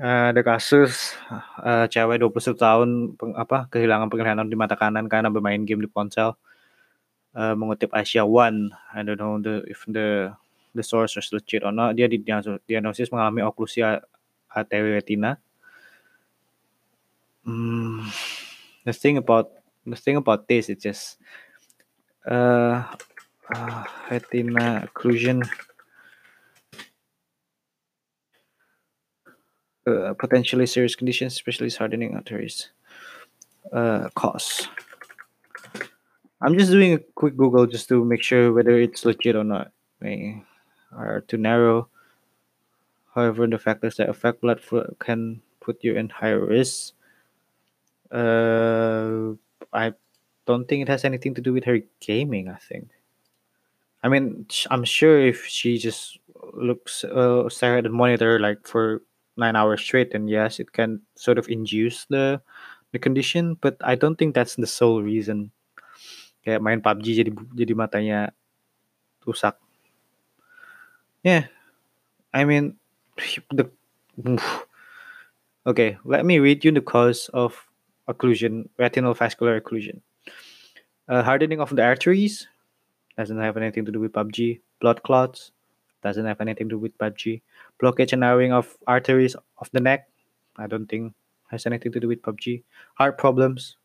uh, 0.00 0.32
ada 0.32 0.40
kasus 0.40 1.18
uh, 1.60 1.84
cewek 1.90 2.22
21 2.22 2.54
tahun 2.54 2.88
peng, 3.18 3.34
apa 3.34 3.66
kehilangan 3.68 4.08
penglihatan 4.08 4.48
di 4.48 4.56
mata 4.56 4.78
kanan 4.78 5.10
karena 5.10 5.28
bermain 5.28 5.62
game 5.68 5.84
di 5.84 5.90
ponsel. 5.90 6.34
Uh, 7.32 7.56
mengutip 7.56 7.88
Asia 7.96 8.28
One 8.28 8.76
I 8.92 9.00
don't 9.00 9.16
know 9.16 9.40
the 9.40 9.64
if 9.64 9.88
the 9.88 10.36
the 10.76 10.84
source 10.84 11.16
is 11.16 11.32
legit 11.32 11.64
or 11.64 11.72
not 11.72 11.96
dia 11.96 12.04
diagnosis 12.04 13.08
mengalami 13.08 13.40
oklusia 13.40 14.04
arteri 14.52 15.00
retina 15.00 15.40
hmm, 17.44 18.08
the 18.84 18.92
thing 18.92 19.16
about 19.16 19.50
the 19.86 19.96
thing 19.96 20.16
about 20.16 20.48
this 20.48 20.68
is 20.68 20.82
just 20.82 21.18
uh, 22.26 22.82
uh, 23.54 23.84
retina 24.10 24.88
occlusion 24.88 25.42
uh, 29.86 30.14
potentially 30.14 30.66
serious 30.66 30.94
conditions, 30.94 31.32
especially 31.34 31.70
hardening 31.70 32.14
arteries, 32.14 32.70
uh, 33.72 34.08
cause. 34.14 34.68
I'm 36.42 36.58
just 36.58 36.70
doing 36.70 36.92
a 36.92 36.98
quick 36.98 37.36
Google 37.38 37.66
just 37.66 37.88
to 37.88 38.04
make 38.04 38.22
sure 38.22 38.52
whether 38.52 38.78
it's 38.78 39.04
legit 39.06 39.34
or 39.36 39.44
not. 39.44 39.72
May 40.00 40.44
are 40.92 41.20
too 41.22 41.38
narrow. 41.38 41.88
However, 43.14 43.46
the 43.46 43.58
factors 43.58 43.96
that 43.96 44.08
affect 44.10 44.40
blood 44.42 44.60
flow 44.60 44.94
can 44.98 45.40
put 45.60 45.82
you 45.84 45.94
in 45.96 46.08
higher 46.10 46.44
risk. 46.44 46.92
Uh, 48.12 49.34
I 49.72 49.94
don't 50.44 50.68
think 50.68 50.82
it 50.82 50.88
has 50.88 51.04
anything 51.04 51.34
to 51.34 51.40
do 51.40 51.52
with 51.52 51.64
her 51.64 51.80
gaming. 52.00 52.48
I 52.48 52.60
think. 52.60 52.92
I 54.02 54.08
mean, 54.08 54.46
I'm 54.70 54.84
sure 54.84 55.20
if 55.20 55.46
she 55.46 55.78
just 55.78 56.18
looks 56.52 57.04
uh, 57.04 57.48
stare 57.48 57.78
at 57.78 57.84
the 57.84 57.90
monitor 57.90 58.38
like 58.38 58.66
for 58.66 59.02
nine 59.36 59.56
hours 59.56 59.80
straight, 59.80 60.12
then 60.12 60.28
yes, 60.28 60.60
it 60.60 60.72
can 60.72 61.00
sort 61.14 61.38
of 61.38 61.48
induce 61.48 62.04
the 62.06 62.42
the 62.92 62.98
condition. 62.98 63.56
But 63.60 63.78
I 63.80 63.94
don't 63.94 64.18
think 64.18 64.34
that's 64.34 64.56
the 64.56 64.66
sole 64.66 65.02
reason. 65.02 65.54
Kayak 66.42 66.60
main 66.60 66.82
PUBG 66.82 67.22
jadi 67.22 67.30
jadi 67.54 67.72
matanya 67.78 68.34
rusak. 69.22 69.54
Yeah, 71.22 71.46
I 72.34 72.42
mean, 72.42 72.74
the 73.54 73.70
okay. 75.62 75.96
Let 76.02 76.26
me 76.26 76.42
read 76.42 76.66
you 76.66 76.74
the 76.74 76.82
cause 76.82 77.30
of 77.30 77.54
occlusion, 78.12 78.68
retinal 78.78 79.14
vascular 79.14 79.60
occlusion. 79.60 80.00
Uh, 81.08 81.22
hardening 81.22 81.60
of 81.60 81.74
the 81.74 81.82
arteries 81.82 82.46
doesn't 83.16 83.38
have 83.38 83.56
anything 83.56 83.84
to 83.84 83.92
do 83.92 84.00
with 84.00 84.12
PUBG. 84.12 84.60
Blood 84.80 85.02
clots 85.02 85.52
doesn't 86.02 86.24
have 86.24 86.40
anything 86.40 86.68
to 86.68 86.76
do 86.76 86.78
with 86.78 86.96
PUBG. 86.98 87.40
Blockage 87.82 88.12
and 88.12 88.20
narrowing 88.20 88.52
of 88.52 88.76
arteries 88.86 89.36
of 89.58 89.70
the 89.72 89.80
neck, 89.80 90.08
I 90.56 90.66
don't 90.66 90.86
think 90.86 91.14
has 91.50 91.66
anything 91.66 91.92
to 91.92 92.00
do 92.00 92.08
with 92.08 92.22
PUBG. 92.22 92.62
Heart 92.94 93.18
problems 93.18 93.76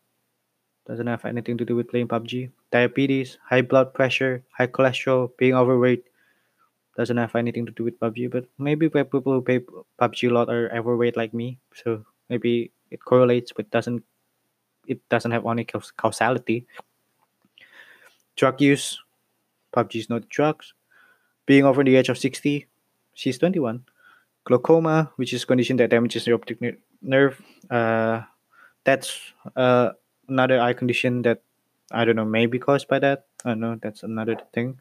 doesn't 0.86 1.06
have 1.06 1.24
anything 1.24 1.58
to 1.58 1.64
do 1.64 1.76
with 1.76 1.88
playing 1.88 2.08
PUBG. 2.08 2.50
Diabetes, 2.70 3.38
high 3.44 3.62
blood 3.62 3.92
pressure, 3.92 4.42
high 4.56 4.66
cholesterol, 4.66 5.30
being 5.36 5.54
overweight 5.54 6.04
doesn't 6.96 7.16
have 7.16 7.36
anything 7.36 7.66
to 7.66 7.72
do 7.72 7.84
with 7.84 8.00
PUBG. 8.00 8.30
But 8.30 8.46
maybe 8.58 8.88
people 8.88 9.20
who 9.20 9.42
play 9.42 9.60
PUBG 10.00 10.30
a 10.30 10.34
lot 10.34 10.48
are 10.48 10.74
overweight 10.74 11.16
like 11.16 11.34
me, 11.34 11.58
so 11.74 12.04
maybe 12.28 12.72
it 12.90 13.04
correlates, 13.04 13.52
but 13.54 13.70
doesn't 13.70 14.02
it 14.88 15.06
doesn't 15.08 15.30
have 15.30 15.46
any 15.46 15.64
causality. 15.64 16.66
Drug 18.36 18.60
use, 18.60 18.98
PUBG 19.74 19.96
is 19.96 20.10
not 20.10 20.28
drugs. 20.28 20.74
Being 21.46 21.64
over 21.64 21.84
the 21.84 21.96
age 21.96 22.08
of 22.08 22.18
60, 22.18 22.66
she's 23.14 23.38
21. 23.38 23.84
Glaucoma, 24.44 25.12
which 25.16 25.32
is 25.32 25.42
a 25.42 25.46
condition 25.46 25.76
that 25.76 25.90
damages 25.90 26.24
the 26.24 26.32
optic 26.32 26.58
nerve. 27.02 27.40
Uh, 27.70 28.22
that's 28.84 29.20
uh, 29.56 29.90
another 30.28 30.60
eye 30.60 30.72
condition 30.72 31.22
that 31.22 31.42
I 31.90 32.04
don't 32.04 32.16
know, 32.16 32.24
maybe 32.24 32.58
caused 32.58 32.88
by 32.88 32.98
that. 32.98 33.26
I 33.44 33.50
don't 33.50 33.60
know, 33.60 33.78
that's 33.80 34.02
another 34.02 34.36
thing. 34.52 34.80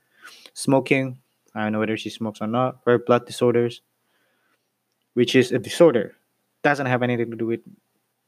Smoking, 0.53 1.19
I 1.55 1.63
don't 1.63 1.73
know 1.73 1.79
whether 1.79 1.97
she 1.97 2.09
smokes 2.09 2.41
or 2.41 2.47
not. 2.47 2.79
Red 2.85 3.05
blood 3.05 3.25
disorders, 3.25 3.81
which 5.13 5.35
is 5.35 5.51
a 5.51 5.59
disorder, 5.59 6.15
doesn't 6.63 6.85
have 6.85 7.03
anything 7.03 7.31
to 7.31 7.37
do 7.37 7.47
with 7.47 7.61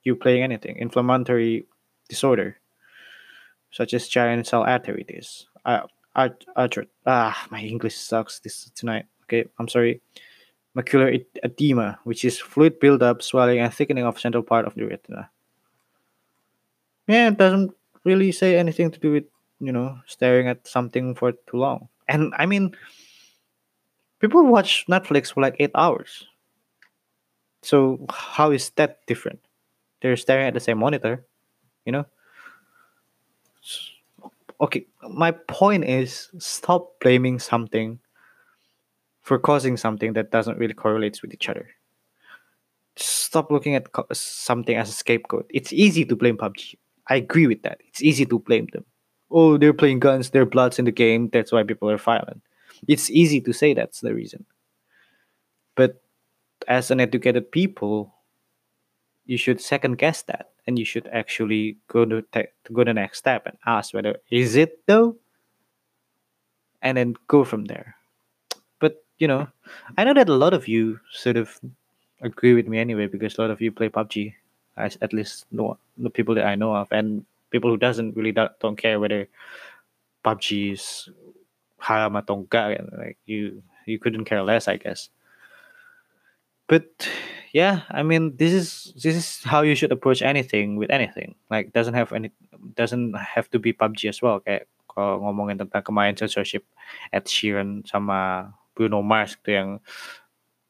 you 0.03 0.15
playing 0.15 0.43
anything. 0.43 0.77
Inflammatory 0.77 1.65
disorder, 2.07 2.57
such 3.71 3.93
as 3.93 4.07
giant 4.07 4.47
cell 4.47 4.63
arteritis. 4.63 5.45
Uh, 5.65 5.81
art, 6.15 6.45
arthrit- 6.57 6.87
ah, 7.05 7.47
my 7.51 7.61
English 7.61 7.95
sucks 7.95 8.39
this 8.39 8.71
tonight. 8.75 9.05
Okay, 9.23 9.45
I'm 9.59 9.67
sorry. 9.67 10.01
Macular 10.75 11.25
edema, 11.43 11.99
which 12.03 12.23
is 12.23 12.39
fluid 12.39 12.79
buildup, 12.79 13.21
swelling, 13.21 13.59
and 13.59 13.73
thickening 13.73 14.05
of 14.05 14.19
central 14.19 14.43
part 14.43 14.65
of 14.65 14.75
the 14.75 14.85
retina. 14.85 15.29
Yeah, 17.07 17.29
it 17.29 17.37
doesn't 17.37 17.73
really 18.03 18.31
say 18.31 18.57
anything 18.57 18.91
to 18.91 18.99
do 18.99 19.11
with 19.11 19.25
you 19.59 19.71
know 19.71 19.97
staring 20.05 20.47
at 20.47 20.67
something 20.67 21.15
for 21.15 21.31
too 21.31 21.57
long. 21.57 21.89
And 22.07 22.33
I 22.37 22.45
mean, 22.45 22.75
people 24.19 24.45
watch 24.45 24.85
Netflix 24.87 25.33
for 25.33 25.41
like 25.41 25.55
eight 25.59 25.71
hours. 25.75 26.27
So 27.61 28.05
how 28.09 28.51
is 28.51 28.69
that 28.77 29.05
different? 29.05 29.39
They're 30.01 30.17
staring 30.17 30.47
at 30.47 30.53
the 30.53 30.59
same 30.59 30.79
monitor, 30.79 31.25
you 31.85 31.91
know. 31.91 32.05
Okay, 34.61 34.85
my 35.09 35.31
point 35.31 35.85
is 35.85 36.29
stop 36.37 36.99
blaming 36.99 37.39
something 37.39 37.99
for 39.21 39.39
causing 39.39 39.77
something 39.77 40.13
that 40.13 40.31
doesn't 40.31 40.57
really 40.57 40.73
correlate 40.73 41.21
with 41.21 41.33
each 41.33 41.49
other. 41.49 41.69
Stop 42.95 43.51
looking 43.51 43.75
at 43.75 43.87
something 44.11 44.75
as 44.75 44.89
a 44.89 44.93
scapegoat. 44.93 45.45
It's 45.53 45.71
easy 45.71 46.03
to 46.05 46.15
blame 46.15 46.37
PUBG. 46.37 46.75
I 47.07 47.15
agree 47.15 47.47
with 47.47 47.61
that. 47.63 47.79
It's 47.87 48.01
easy 48.01 48.25
to 48.25 48.39
blame 48.39 48.67
them. 48.73 48.85
Oh, 49.31 49.57
they're 49.57 49.73
playing 49.73 49.99
guns, 49.99 50.31
there 50.31 50.41
are 50.41 50.45
bloods 50.47 50.79
in 50.79 50.85
the 50.85 50.91
game, 50.91 51.29
that's 51.29 51.51
why 51.51 51.63
people 51.63 51.89
are 51.89 51.97
violent. 51.97 52.41
It's 52.87 53.09
easy 53.11 53.39
to 53.41 53.53
say 53.53 53.73
that's 53.73 54.01
the 54.01 54.13
reason. 54.13 54.45
But 55.75 56.01
as 56.67 56.91
an 56.91 56.99
educated 56.99 57.51
people, 57.51 58.13
you 59.29 59.37
should 59.37 59.61
second 59.61 60.01
guess 60.01 60.23
that 60.25 60.49
and 60.65 60.79
you 60.79 60.85
should 60.85 61.05
actually 61.13 61.77
go 61.87 62.03
to, 62.03 62.23
te- 62.33 62.49
to 62.65 62.73
go 62.73 62.83
the 62.83 62.93
next 62.93 63.19
step 63.19 63.45
and 63.45 63.57
ask 63.65 63.93
whether 63.93 64.17
is 64.31 64.55
it 64.57 64.81
though? 64.87 65.15
And 66.81 66.97
then 66.97 67.15
go 67.27 67.43
from 67.45 67.65
there. 67.65 67.95
But 68.79 69.03
you 69.19 69.27
know 69.27 69.47
i 69.97 70.03
know 70.03 70.13
that 70.13 70.29
a 70.29 70.33
lot 70.33 70.53
of 70.53 70.67
you 70.67 70.99
sort 71.11 71.37
of 71.37 71.59
agree 72.21 72.53
with 72.53 72.67
me 72.67 72.79
anyway 72.79 73.05
because 73.07 73.37
a 73.37 73.41
lot 73.41 73.51
of 73.51 73.61
you 73.61 73.71
play 73.71 73.89
pubg 73.89 74.33
as 74.77 74.97
at 75.01 75.13
least 75.13 75.45
no 75.51 75.77
the 75.97 76.09
people 76.09 76.33
that 76.35 76.45
i 76.45 76.55
know 76.55 76.73
of 76.75 76.87
and 76.91 77.25
people 77.51 77.69
who 77.69 77.77
doesn't 77.77 78.15
really 78.15 78.31
do, 78.31 78.47
don't 78.61 78.77
care 78.77 78.99
whether 78.99 79.27
pubg 80.25 80.71
is 80.73 81.09
haram 81.79 82.15
and, 82.15 82.89
like 82.97 83.17
you 83.25 83.61
you 83.85 83.99
couldn't 83.99 84.25
care 84.25 84.43
less 84.43 84.67
i 84.67 84.77
guess. 84.77 85.09
But 86.67 87.09
yeah 87.53 87.81
i 87.89 88.03
mean 88.03 88.35
this 88.37 88.53
is 88.53 88.93
this 88.95 89.15
is 89.15 89.43
how 89.43 89.61
you 89.61 89.75
should 89.75 89.91
approach 89.91 90.21
anything 90.21 90.75
with 90.75 90.91
anything. 90.91 91.35
Like 91.49 91.73
doesn't 91.73 91.93
have 91.93 92.13
any 92.13 92.31
doesn't 92.75 93.15
have 93.15 93.49
to 93.51 93.59
be 93.59 93.73
PUBG 93.73 94.09
as 94.09 94.21
well. 94.21 94.39
Kayak 94.43 94.67
kalau 94.89 95.23
ngomongin 95.23 95.61
tentang 95.61 95.83
kemarin 95.85 96.17
censorship 96.17 96.65
Ed 97.13 97.25
Sheeran 97.25 97.85
sama 97.87 98.51
Bruno 98.75 99.01
Mars 99.01 99.37
tuh 99.41 99.55
yang 99.55 99.69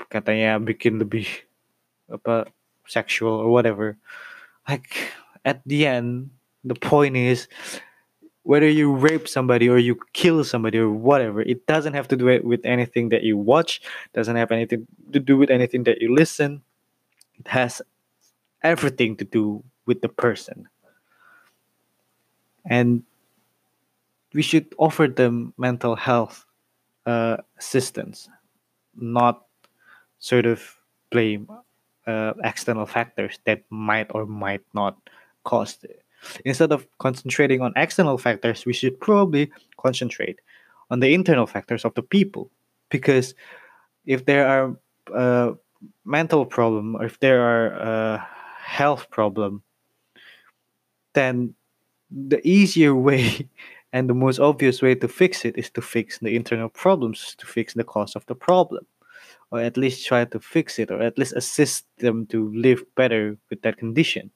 katanya 0.07 0.57
bikin 0.61 1.01
lebih 1.01 1.27
apa 2.09 2.49
sexual 2.85 3.41
or 3.41 3.49
whatever. 3.49 3.97
Like 4.69 5.13
at 5.45 5.65
the 5.65 5.89
end 5.89 6.29
the 6.61 6.77
point 6.77 7.15
is 7.17 7.47
whether 8.43 8.67
you 8.67 8.91
rape 8.91 9.27
somebody 9.29 9.69
or 9.69 9.77
you 9.77 9.97
kill 10.13 10.43
somebody 10.43 10.77
or 10.77 10.89
whatever 10.89 11.41
it 11.41 11.63
doesn't 11.69 11.93
have 11.93 12.07
to 12.09 12.17
do 12.17 12.27
it 12.27 12.43
with 12.43 12.59
anything 12.65 13.09
that 13.09 13.23
you 13.23 13.37
watch 13.37 13.79
doesn't 14.11 14.35
have 14.35 14.51
anything 14.51 14.87
to 15.13 15.19
do 15.19 15.37
with 15.37 15.49
anything 15.53 15.85
that 15.85 16.01
you 16.01 16.11
listen 16.11 16.59
it 17.39 17.47
has 17.47 17.81
everything 18.63 19.15
to 19.15 19.25
do 19.25 19.63
with 19.85 20.01
the 20.01 20.09
person 20.09 20.67
and 22.65 23.03
we 24.33 24.41
should 24.41 24.73
offer 24.77 25.07
them 25.07 25.53
mental 25.57 25.95
health 25.95 26.45
uh, 27.05 27.37
assistance 27.57 28.29
not 28.95 29.45
sort 30.19 30.45
of 30.45 30.77
blame 31.11 31.47
uh, 32.07 32.33
external 32.43 32.85
factors 32.85 33.39
that 33.45 33.63
might 33.69 34.07
or 34.13 34.25
might 34.25 34.61
not 34.73 34.97
cause 35.43 35.77
it. 35.83 36.03
Instead 36.43 36.71
of 36.71 36.85
concentrating 36.97 37.61
on 37.61 37.73
external 37.75 38.17
factors, 38.17 38.65
we 38.65 38.73
should 38.73 38.99
probably 38.99 39.51
concentrate 39.77 40.39
on 40.89 40.99
the 40.99 41.13
internal 41.13 41.47
factors 41.47 41.85
of 41.85 41.93
the 41.93 42.01
people. 42.01 42.51
Because 42.89 43.35
if 44.05 44.25
there 44.25 44.47
are 44.47 44.75
uh, 45.15 45.53
mental 46.05 46.45
problem 46.45 46.95
or 46.95 47.05
if 47.05 47.19
there 47.19 47.41
are 47.41 47.67
a 47.67 48.27
health 48.63 49.09
problem, 49.09 49.63
then 51.13 51.53
the 52.11 52.45
easier 52.47 52.95
way 53.07 53.47
and 53.93 54.09
the 54.09 54.13
most 54.13 54.39
obvious 54.39 54.81
way 54.81 54.95
to 54.95 55.07
fix 55.07 55.45
it 55.45 55.57
is 55.57 55.69
to 55.71 55.81
fix 55.81 56.19
the 56.19 56.35
internal 56.35 56.69
problems, 56.69 57.35
to 57.37 57.45
fix 57.45 57.73
the 57.73 57.83
cause 57.83 58.15
of 58.15 58.25
the 58.27 58.35
problem 58.35 58.85
or 59.51 59.59
at 59.59 59.77
least 59.77 60.05
try 60.05 60.25
to 60.25 60.39
fix 60.39 60.79
it 60.79 60.91
or 60.91 61.01
at 61.01 61.17
least 61.17 61.33
assist 61.33 61.85
them 61.97 62.25
to 62.27 62.53
live 62.53 62.83
better 62.95 63.37
with 63.49 63.61
that 63.63 63.77
condition. 63.77 64.29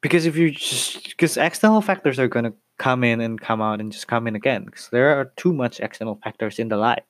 Because 0.00 0.24
if 0.24 0.36
you 0.36 0.50
just 0.50 1.10
because 1.10 1.36
external 1.36 1.82
factors 1.82 2.18
are 2.18 2.28
going 2.28 2.46
to 2.46 2.54
come 2.78 3.04
in 3.04 3.20
and 3.20 3.38
come 3.38 3.60
out 3.60 3.80
and 3.80 3.92
just 3.92 4.08
come 4.08 4.26
in 4.26 4.34
again 4.34 4.64
because 4.64 4.88
there 4.88 5.10
are 5.10 5.26
too 5.36 5.52
much 5.52 5.78
external 5.80 6.18
factors 6.24 6.58
in 6.58 6.68
the 6.68 6.76
life 6.78 7.04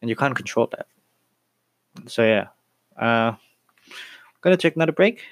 and 0.00 0.08
you 0.10 0.16
can't 0.16 0.34
control 0.34 0.68
that. 0.72 0.86
So 2.06 2.22
yeah. 2.24 2.48
Uh 2.96 3.34
gonna 4.40 4.56
take 4.56 4.76
another 4.76 4.92
break. 4.92 5.22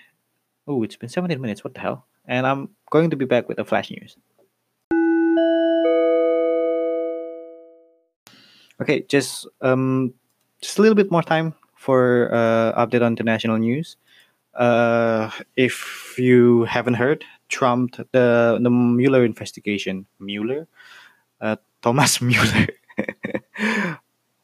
Oh 0.67 0.83
it's 0.83 0.97
been 0.97 1.09
17 1.09 1.41
minutes. 1.41 1.65
What 1.65 1.75
the 1.75 1.81
hell? 1.81 2.05
And 2.27 2.47
i'm 2.47 2.69
going 2.91 3.09
to 3.11 3.17
be 3.17 3.25
back 3.25 3.49
with 3.49 3.57
the 3.57 3.65
flash 3.65 3.91
news. 3.91 4.17
Okay, 8.81 9.03
just 9.09 9.47
um, 9.61 10.15
just 10.61 10.79
a 10.79 10.83
little 10.83 10.95
bit 10.95 11.11
more 11.11 11.23
time 11.23 11.55
for 11.75 12.31
uh, 12.33 12.73
update 12.79 13.03
on 13.03 13.13
international 13.13 13.59
news. 13.59 13.97
uh, 14.55 15.31
if 15.57 16.15
you 16.19 16.65
haven't 16.65 16.95
heard, 16.95 17.25
Trump 17.49 17.97
the 18.13 18.59
the 18.61 18.71
Mueller 18.71 19.25
investigation, 19.25 20.07
Mueller, 20.21 20.67
uh, 21.41 21.57
Thomas 21.83 22.21
Mueller. 22.29 22.67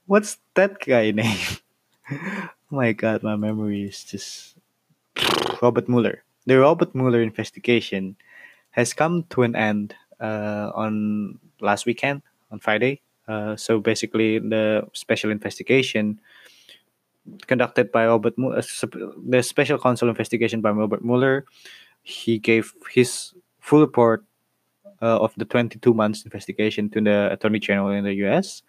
What's 0.06 0.38
that 0.54 0.80
guy 0.80 1.10
name? 1.16 1.38
oh 2.12 2.48
my 2.70 2.92
god, 2.92 3.22
my 3.22 3.36
memory 3.36 3.84
is 3.84 4.04
just 4.04 4.56
Robert 5.62 5.88
Mueller. 5.88 6.22
The 6.46 6.60
Robert 6.60 6.94
Mueller 6.94 7.22
investigation 7.22 8.16
has 8.70 8.92
come 8.92 9.24
to 9.30 9.42
an 9.42 9.56
end 9.56 9.94
uh, 10.20 10.70
on 10.74 11.38
last 11.60 11.86
weekend 11.86 12.22
on 12.50 12.60
Friday. 12.60 13.00
Uh, 13.26 13.56
so 13.56 13.80
basically, 13.80 14.38
the 14.38 14.86
special 14.92 15.30
investigation 15.30 16.20
conducted 17.46 17.90
by 17.90 18.06
Robert 18.06 18.36
Mueller, 18.36 18.60
the 18.60 19.42
special 19.42 19.78
counsel 19.78 20.08
investigation 20.08 20.60
by 20.60 20.70
Robert 20.70 21.02
Mueller, 21.02 21.46
he 22.02 22.38
gave 22.38 22.74
his 22.92 23.32
full 23.60 23.80
report 23.80 24.24
uh, 25.00 25.18
of 25.18 25.32
the 25.38 25.46
22 25.46 25.94
months 25.94 26.24
investigation 26.24 26.90
to 26.90 27.00
the 27.00 27.32
Attorney 27.32 27.58
General 27.58 27.90
in 27.90 28.04
the 28.04 28.12
U.S. 28.28 28.62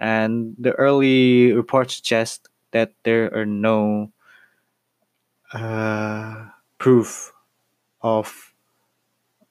And 0.00 0.54
the 0.58 0.72
early 0.72 1.52
reports 1.52 1.96
suggest 1.96 2.48
that 2.72 2.92
there 3.04 3.32
are 3.34 3.46
no 3.46 4.12
uh, 5.52 6.46
proof 6.78 7.32
of 8.02 8.52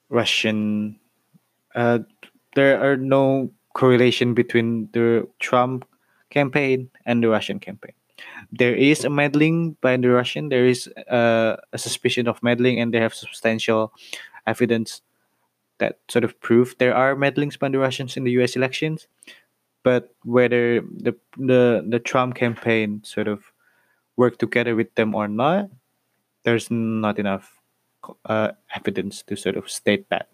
Russian. 0.08 0.98
Uh, 1.74 2.00
there 2.54 2.80
are 2.80 2.96
no 2.96 3.50
correlation 3.74 4.34
between 4.34 4.88
the 4.92 5.28
Trump 5.38 5.86
campaign 6.30 6.90
and 7.04 7.22
the 7.22 7.28
Russian 7.28 7.58
campaign. 7.60 7.92
There 8.50 8.74
is 8.74 9.04
a 9.04 9.10
meddling 9.10 9.76
by 9.80 9.96
the 9.96 10.08
Russian. 10.08 10.48
There 10.48 10.66
is 10.66 10.88
uh, 11.10 11.56
a 11.72 11.78
suspicion 11.78 12.28
of 12.28 12.42
meddling, 12.42 12.80
and 12.80 12.94
they 12.94 13.00
have 13.00 13.14
substantial 13.14 13.92
evidence 14.46 15.02
that 15.78 15.98
sort 16.08 16.24
of 16.24 16.40
prove 16.40 16.74
there 16.78 16.94
are 16.94 17.14
meddlings 17.16 17.56
by 17.56 17.68
the 17.68 17.78
Russians 17.78 18.16
in 18.16 18.24
the 18.24 18.32
U.S. 18.40 18.56
elections. 18.56 19.08
But 19.86 20.10
whether 20.26 20.82
the 20.82 21.14
the 21.38 21.86
the 21.86 22.02
Trump 22.02 22.34
campaign 22.34 23.06
sort 23.06 23.30
of 23.30 23.54
worked 24.18 24.42
together 24.42 24.74
with 24.74 24.90
them 24.98 25.14
or 25.14 25.30
not, 25.30 25.70
there's 26.42 26.74
not 26.74 27.22
enough 27.22 27.62
uh, 28.26 28.58
evidence 28.74 29.22
to 29.30 29.38
sort 29.38 29.54
of 29.54 29.70
state 29.70 30.10
that 30.10 30.26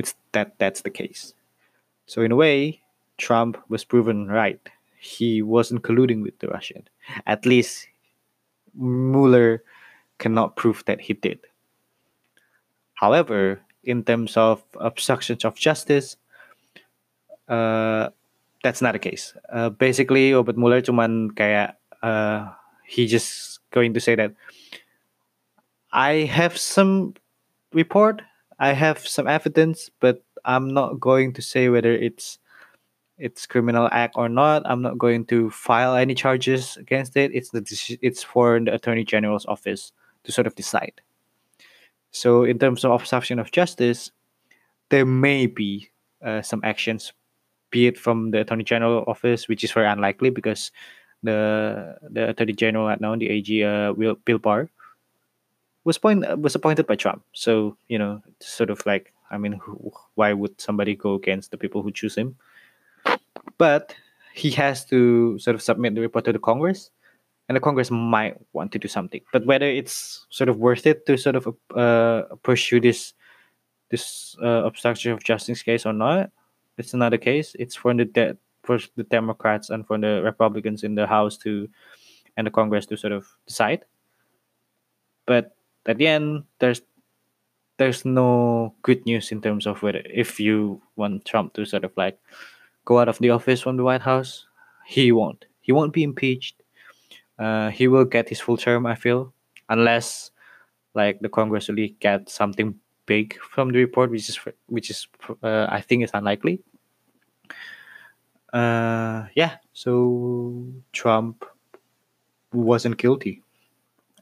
it's 0.00 0.16
that 0.32 0.56
that's 0.56 0.80
the 0.80 0.88
case. 0.88 1.36
So 2.08 2.24
in 2.24 2.32
a 2.32 2.40
way, 2.40 2.80
Trump 3.20 3.60
was 3.68 3.84
proven 3.84 4.32
right. 4.32 4.64
He 4.96 5.44
wasn't 5.44 5.84
colluding 5.84 6.24
with 6.24 6.40
the 6.40 6.48
Russian. 6.48 6.88
At 7.28 7.44
least 7.44 7.92
Mueller 8.72 9.60
cannot 10.16 10.56
prove 10.56 10.80
that 10.88 11.04
he 11.04 11.12
did. 11.12 11.44
However, 12.96 13.60
in 13.84 14.08
terms 14.08 14.40
of 14.40 14.64
obstructions 14.80 15.44
of 15.44 15.52
justice, 15.52 16.16
uh, 17.44 18.08
that's 18.64 18.80
not 18.80 18.96
the 18.96 18.98
case. 18.98 19.36
Uh, 19.52 19.68
basically, 19.68 20.32
Robert 20.32 20.56
Mueller 20.56 20.80
cuman 20.80 21.36
kayak 21.36 21.76
uh, 22.00 22.48
he 22.88 23.04
just 23.04 23.60
going 23.70 23.92
to 23.92 24.00
say 24.00 24.16
that 24.16 24.32
I 25.92 26.24
have 26.24 26.56
some 26.56 27.14
report, 27.76 28.24
I 28.58 28.72
have 28.72 29.04
some 29.04 29.28
evidence, 29.28 29.92
but 30.00 30.24
I'm 30.48 30.72
not 30.72 30.98
going 30.98 31.36
to 31.36 31.42
say 31.44 31.68
whether 31.68 31.92
it's 31.92 32.40
it's 33.20 33.46
criminal 33.46 33.88
act 33.92 34.16
or 34.16 34.28
not. 34.28 34.64
I'm 34.64 34.82
not 34.82 34.98
going 34.98 35.28
to 35.30 35.50
file 35.50 35.94
any 35.94 36.16
charges 36.16 36.76
against 36.80 37.16
it. 37.20 37.30
It's 37.36 37.50
the 37.52 37.62
it's 38.00 38.24
for 38.24 38.58
the 38.58 38.74
attorney 38.74 39.04
general's 39.04 39.46
office 39.46 39.92
to 40.24 40.32
sort 40.32 40.48
of 40.48 40.56
decide. 40.56 41.04
So 42.10 42.48
in 42.48 42.58
terms 42.58 42.84
of 42.84 42.90
obstruction 42.90 43.38
of 43.38 43.52
justice, 43.52 44.10
there 44.88 45.04
may 45.04 45.46
be 45.46 45.90
uh, 46.24 46.42
some 46.42 46.60
actions, 46.64 47.12
be 47.74 47.88
it 47.88 47.98
from 47.98 48.30
the 48.30 48.40
attorney 48.46 48.62
general 48.62 49.02
office, 49.08 49.48
which 49.48 49.64
is 49.64 49.72
very 49.72 49.88
unlikely 49.88 50.30
because 50.30 50.70
the 51.26 51.98
the 52.08 52.30
attorney 52.30 52.54
general 52.54 52.86
right 52.86 53.00
now, 53.00 53.16
the 53.16 53.28
AG, 53.28 53.50
uh, 53.50 53.92
Will 53.92 54.14
Bill 54.24 54.38
Barr, 54.38 54.70
was 55.82 55.98
point 55.98 56.22
was 56.38 56.54
appointed 56.54 56.86
by 56.86 56.94
Trump. 56.94 57.26
So 57.32 57.76
you 57.88 57.98
know, 57.98 58.22
sort 58.38 58.70
of 58.70 58.78
like 58.86 59.12
I 59.28 59.38
mean, 59.38 59.58
who, 59.58 59.90
why 60.14 60.32
would 60.32 60.60
somebody 60.60 60.94
go 60.94 61.14
against 61.14 61.50
the 61.50 61.58
people 61.58 61.82
who 61.82 61.90
choose 61.90 62.14
him? 62.14 62.36
But 63.58 63.96
he 64.32 64.50
has 64.54 64.84
to 64.94 65.36
sort 65.40 65.56
of 65.58 65.62
submit 65.62 65.98
the 65.98 66.00
report 66.00 66.24
to 66.26 66.32
the 66.32 66.38
Congress, 66.38 66.94
and 67.48 67.56
the 67.56 67.60
Congress 67.60 67.90
might 67.90 68.38
want 68.52 68.70
to 68.72 68.78
do 68.78 68.86
something. 68.86 69.20
But 69.32 69.46
whether 69.50 69.66
it's 69.66 70.26
sort 70.30 70.48
of 70.48 70.62
worth 70.62 70.86
it 70.86 71.06
to 71.06 71.18
sort 71.18 71.34
of 71.34 71.50
uh, 71.74 72.22
pursue 72.46 72.78
this 72.78 73.14
this 73.90 74.36
uh, 74.38 74.62
obstruction 74.62 75.10
of 75.10 75.26
justice 75.26 75.62
case 75.66 75.86
or 75.86 75.92
not, 75.92 76.30
it's 76.78 76.92
not 76.92 76.98
another 76.98 77.18
case. 77.18 77.54
It's 77.58 77.74
for 77.74 77.94
the 77.94 78.04
de- 78.04 78.36
for 78.62 78.78
the 78.96 79.04
Democrats 79.04 79.70
and 79.70 79.86
for 79.86 79.98
the 79.98 80.22
Republicans 80.22 80.82
in 80.84 80.94
the 80.94 81.06
House 81.06 81.36
to 81.38 81.68
and 82.36 82.46
the 82.46 82.50
Congress 82.50 82.86
to 82.86 82.96
sort 82.96 83.12
of 83.12 83.26
decide. 83.46 83.84
But 85.26 85.56
at 85.86 85.98
the 85.98 86.06
end, 86.06 86.44
there's 86.58 86.82
there's 87.76 88.04
no 88.04 88.74
good 88.82 89.04
news 89.04 89.32
in 89.32 89.40
terms 89.40 89.66
of 89.66 89.82
whether 89.82 90.02
if 90.06 90.38
you 90.38 90.80
want 90.96 91.24
Trump 91.24 91.54
to 91.54 91.64
sort 91.64 91.84
of 91.84 91.92
like 91.96 92.18
go 92.84 92.98
out 92.98 93.08
of 93.08 93.18
the 93.18 93.30
office 93.30 93.60
from 93.60 93.76
the 93.76 93.84
White 93.84 94.02
House, 94.02 94.46
he 94.86 95.12
won't. 95.12 95.46
He 95.60 95.72
won't 95.72 95.92
be 95.92 96.02
impeached. 96.02 96.62
Uh, 97.38 97.70
he 97.70 97.88
will 97.88 98.04
get 98.04 98.28
his 98.28 98.40
full 98.40 98.56
term, 98.56 98.86
I 98.86 98.94
feel, 98.94 99.32
unless 99.68 100.30
like 100.94 101.18
the 101.20 101.28
Congress 101.28 101.68
really 101.68 101.96
get 101.98 102.28
something 102.28 102.78
big 103.06 103.38
from 103.40 103.72
the 103.72 103.78
report, 103.78 104.10
which 104.10 104.28
is 104.28 104.38
which 104.66 104.90
is 104.90 105.06
uh, 105.42 105.66
I 105.68 105.80
think 105.80 106.04
is 106.04 106.10
unlikely. 106.14 106.60
Uh, 108.52 109.26
yeah, 109.34 109.56
so 109.72 110.64
Trump 110.92 111.44
wasn't 112.52 112.96
guilty, 112.98 113.42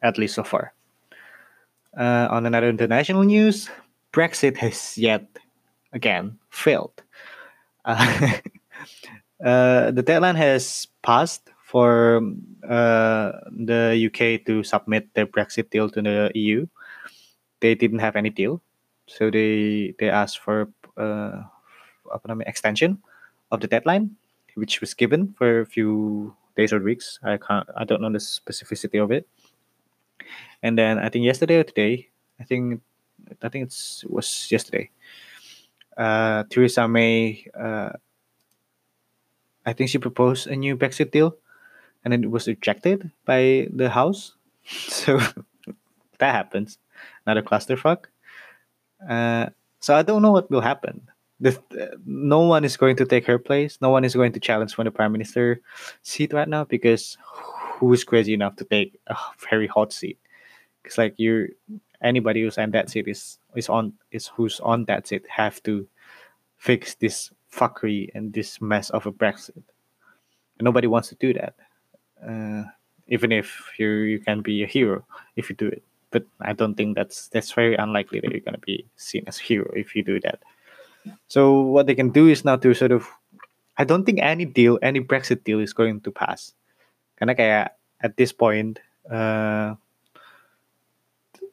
at 0.00 0.16
least 0.16 0.34
so 0.34 0.44
far. 0.44 0.72
Uh, 1.96 2.28
on 2.30 2.46
another 2.46 2.70
international 2.70 3.24
news, 3.24 3.68
Brexit 4.12 4.56
has 4.56 4.96
yet 4.96 5.26
again 5.92 6.38
failed. 6.50 7.02
Uh, 9.42 9.90
the 9.90 10.02
deadline 10.02 10.36
has 10.36 10.86
passed 11.02 11.50
for 11.64 12.22
uh, 12.62 13.32
the 13.50 13.98
UK 14.06 14.46
to 14.46 14.62
submit 14.62 15.12
their 15.14 15.26
Brexit 15.26 15.70
deal 15.70 15.90
to 15.90 16.00
the 16.00 16.30
EU. 16.34 16.66
They 17.58 17.74
didn't 17.74 17.98
have 17.98 18.14
any 18.14 18.30
deal, 18.30 18.62
so 19.06 19.30
they 19.30 19.94
they 19.98 20.10
asked 20.10 20.38
for 20.38 20.68
uh, 20.96 21.42
extension 22.46 23.02
of 23.50 23.60
the 23.60 23.66
deadline, 23.66 24.16
which 24.54 24.80
was 24.80 24.94
given 24.94 25.34
for 25.38 25.60
a 25.60 25.66
few 25.66 26.34
days 26.56 26.72
or 26.72 26.80
weeks. 26.80 27.18
I 27.22 27.36
can't. 27.36 27.68
I 27.76 27.84
don't 27.84 28.00
know 28.00 28.10
the 28.12 28.18
specificity 28.18 29.02
of 29.02 29.10
it. 29.10 29.26
And 30.62 30.78
then 30.78 30.98
I 30.98 31.08
think 31.08 31.24
yesterday 31.24 31.56
or 31.56 31.64
today, 31.64 32.08
I 32.40 32.44
think 32.44 32.80
I 33.42 33.48
think 33.48 33.68
it 33.68 34.04
was 34.08 34.50
yesterday. 34.50 34.90
Uh, 35.96 36.44
Theresa 36.48 36.88
May, 36.88 37.44
uh, 37.58 37.90
I 39.66 39.72
think 39.72 39.90
she 39.90 39.98
proposed 39.98 40.46
a 40.46 40.56
new 40.56 40.76
Brexit 40.76 41.10
deal, 41.10 41.36
and 42.04 42.14
it 42.14 42.30
was 42.30 42.48
rejected 42.48 43.10
by 43.24 43.68
the 43.72 43.90
House. 43.90 44.34
So 44.64 45.18
that 46.18 46.32
happens. 46.32 46.78
Another 47.26 47.42
clusterfuck. 47.42 48.11
Uh, 49.08 49.46
so 49.80 49.94
I 49.94 50.02
don't 50.02 50.22
know 50.22 50.32
what 50.32 50.50
will 50.50 50.60
happen. 50.60 51.02
The, 51.40 51.58
no 52.06 52.40
one 52.40 52.64
is 52.64 52.76
going 52.76 52.94
to 52.96 53.04
take 53.04 53.26
her 53.26 53.38
place. 53.38 53.78
No 53.80 53.90
one 53.90 54.04
is 54.04 54.14
going 54.14 54.32
to 54.32 54.40
challenge 54.40 54.74
for 54.74 54.84
the 54.84 54.92
prime 54.92 55.10
minister 55.10 55.60
seat 56.02 56.32
right 56.32 56.48
now 56.48 56.64
because 56.64 57.18
who 57.82 57.92
is 57.92 58.04
crazy 58.04 58.32
enough 58.32 58.54
to 58.56 58.64
take 58.64 59.00
a 59.08 59.16
very 59.50 59.66
hot 59.66 59.92
seat? 59.92 60.18
Because 60.82 60.98
like 60.98 61.14
you, 61.16 61.48
anybody 62.00 62.42
who's 62.42 62.58
on 62.58 62.70
that 62.70 62.90
seat 62.90 63.08
is 63.08 63.38
is 63.56 63.68
on 63.68 63.92
is 64.12 64.28
who's 64.28 64.60
on 64.60 64.84
that 64.84 65.08
seat 65.08 65.24
have 65.28 65.60
to 65.64 65.86
fix 66.58 66.94
this 66.94 67.32
fuckery 67.52 68.08
and 68.14 68.32
this 68.32 68.60
mess 68.60 68.90
of 68.90 69.06
a 69.06 69.12
Brexit. 69.12 69.62
And 70.58 70.64
nobody 70.64 70.86
wants 70.86 71.08
to 71.08 71.16
do 71.16 71.32
that. 71.34 71.54
Uh, 72.24 72.70
even 73.08 73.32
if 73.32 73.72
you 73.78 73.88
you 73.88 74.20
can 74.20 74.42
be 74.42 74.62
a 74.62 74.66
hero 74.66 75.04
if 75.34 75.50
you 75.50 75.56
do 75.56 75.66
it. 75.66 75.82
But 76.12 76.28
I 76.40 76.52
don't 76.52 76.76
think 76.76 76.94
that's 76.94 77.32
that's 77.32 77.52
very 77.56 77.74
unlikely 77.74 78.20
that 78.20 78.30
you're 78.30 78.44
gonna 78.44 78.62
be 78.62 78.84
seen 78.96 79.24
as 79.26 79.40
hero 79.40 79.72
if 79.74 79.96
you 79.96 80.04
do 80.04 80.20
that. 80.20 80.44
So 81.26 81.60
what 81.60 81.88
they 81.88 81.96
can 81.96 82.12
do 82.12 82.28
is 82.28 82.44
now 82.44 82.56
to 82.60 82.74
sort 82.74 82.92
of 82.92 83.08
I 83.74 83.84
don't 83.84 84.04
think 84.04 84.20
any 84.20 84.44
deal, 84.44 84.78
any 84.84 85.00
Brexit 85.00 85.42
deal 85.42 85.58
is 85.58 85.72
going 85.72 86.04
to 86.04 86.12
pass. 86.12 86.52
Karena 87.16 87.32
kayak 87.32 87.66
at 88.04 88.14
this 88.20 88.30
point 88.30 88.78
uh, 89.08 89.74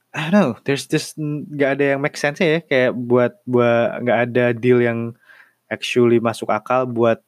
I 0.10 0.20
don't 0.28 0.34
know, 0.34 0.53
there's 0.66 0.89
just 0.89 1.16
nggak 1.22 1.80
ada 1.80 1.86
yang 1.95 2.01
make 2.01 2.18
sense 2.18 2.41
ya 2.41 2.66
kayak 2.66 2.97
buat 2.97 3.38
buat 3.45 4.01
nggak 4.01 4.20
ada 4.30 4.45
deal 4.57 4.82
yang 4.82 5.14
actually 5.70 6.18
masuk 6.18 6.49
akal 6.49 6.89
buat 6.89 7.22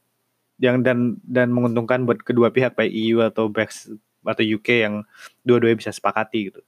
yang 0.57 0.82
dan 0.82 1.21
dan 1.21 1.53
menguntungkan 1.53 2.09
buat 2.09 2.21
kedua 2.25 2.49
pihak 2.49 2.73
baik 2.73 2.89
EU 2.89 3.21
atau 3.21 3.49
Brexit 3.49 4.01
atau 4.21 4.45
UK 4.45 4.86
yang 4.86 5.05
dua-duanya 5.45 5.77
bisa 5.77 5.93
sepakati 5.93 6.53
gitu. 6.53 6.61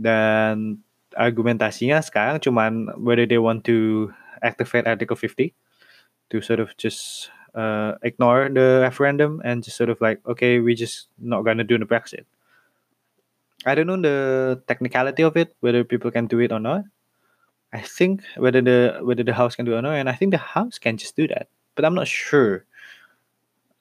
Dan 0.00 0.82
argumentasinya 1.14 2.02
sekarang 2.02 2.42
cuman 2.42 2.90
whether 2.98 3.24
they 3.24 3.38
want 3.38 3.62
to 3.62 4.10
activate 4.42 4.86
Article 4.86 5.16
50 5.16 5.54
to 6.30 6.42
sort 6.42 6.58
of 6.58 6.74
just 6.76 7.30
uh, 7.54 7.94
ignore 8.02 8.50
the 8.50 8.82
referendum 8.82 9.40
and 9.46 9.62
just 9.62 9.78
sort 9.78 9.88
of 9.88 10.00
like 10.02 10.18
okay 10.26 10.58
we 10.58 10.74
just 10.74 11.08
not 11.18 11.46
gonna 11.46 11.64
do 11.64 11.78
the 11.78 11.86
Brexit. 11.86 12.26
I 13.64 13.74
don't 13.74 13.86
know 13.86 13.96
the 13.96 14.60
technicality 14.66 15.22
of 15.22 15.36
it 15.38 15.54
whether 15.60 15.84
people 15.84 16.10
can 16.10 16.26
do 16.26 16.40
it 16.40 16.52
or 16.52 16.60
not. 16.60 16.84
I 17.72 17.80
think 17.80 18.22
whether 18.36 18.62
the 18.62 19.00
whether 19.02 19.22
the 19.22 19.34
house 19.34 19.56
can 19.56 19.64
do 19.64 19.74
it 19.74 19.78
or 19.78 19.82
not, 19.82 19.98
and 19.98 20.08
I 20.10 20.14
think 20.14 20.30
the 20.30 20.42
house 20.42 20.78
can 20.78 20.96
just 20.96 21.16
do 21.16 21.26
that, 21.28 21.48
but 21.74 21.84
I'm 21.84 21.94
not 21.94 22.06
sure. 22.06 22.66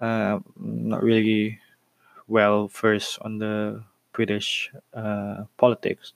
Uh, 0.01 0.39
not 0.59 1.01
really 1.01 1.59
well 2.28 2.68
versed 2.68 3.20
on 3.22 3.38
the 3.38 3.84
British 4.14 4.72
uh, 4.93 5.43
politics, 5.57 6.14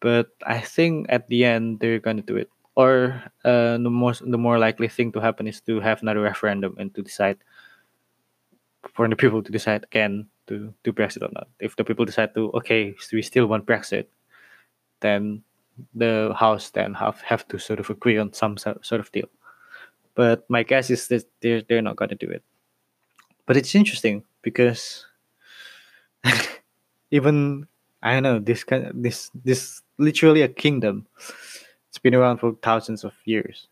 but 0.00 0.28
I 0.46 0.60
think 0.60 1.06
at 1.08 1.28
the 1.28 1.44
end 1.44 1.80
they're 1.80 2.00
gonna 2.00 2.22
do 2.22 2.36
it. 2.36 2.50
Or 2.74 3.22
uh, 3.44 3.78
the 3.78 3.90
most 3.90 4.22
the 4.24 4.38
more 4.38 4.58
likely 4.58 4.88
thing 4.88 5.12
to 5.12 5.20
happen 5.20 5.48
is 5.48 5.60
to 5.62 5.80
have 5.80 6.02
another 6.02 6.20
referendum 6.20 6.76
and 6.78 6.94
to 6.94 7.02
decide 7.02 7.38
for 8.94 9.08
the 9.08 9.16
people 9.16 9.42
to 9.42 9.52
decide 9.52 9.84
again 9.84 10.26
to 10.46 10.72
do 10.84 10.92
Brexit 10.92 11.22
or 11.22 11.30
not. 11.32 11.48
If 11.60 11.76
the 11.76 11.84
people 11.84 12.04
decide 12.04 12.34
to 12.34 12.50
okay, 12.52 12.94
we 13.12 13.22
still 13.22 13.46
want 13.46 13.66
Brexit, 13.66 14.06
then 15.00 15.42
the 15.94 16.34
house 16.36 16.70
then 16.70 16.94
have 16.94 17.20
have 17.22 17.46
to 17.48 17.58
sort 17.58 17.80
of 17.80 17.90
agree 17.90 18.18
on 18.18 18.32
some 18.32 18.56
sort 18.56 19.00
of 19.00 19.12
deal. 19.12 19.28
But 20.14 20.48
my 20.48 20.62
guess 20.62 20.90
is 20.90 21.08
that 21.08 21.24
they're 21.40 21.62
they're 21.62 21.82
not 21.82 21.98
to 21.98 22.14
do 22.14 22.30
it. 22.30 22.42
But 23.46 23.56
it's 23.56 23.74
interesting 23.74 24.24
because 24.42 25.06
even 27.10 27.66
I 28.02 28.14
don't 28.14 28.22
know 28.22 28.38
this 28.38 28.64
kind 28.64 28.90
this 28.94 29.30
this 29.44 29.82
literally 29.98 30.42
a 30.42 30.48
kingdom. 30.48 31.06
It's 31.88 31.98
been 31.98 32.14
around 32.14 32.38
for 32.38 32.54
thousands 32.62 33.04
of 33.04 33.14
years. 33.24 33.68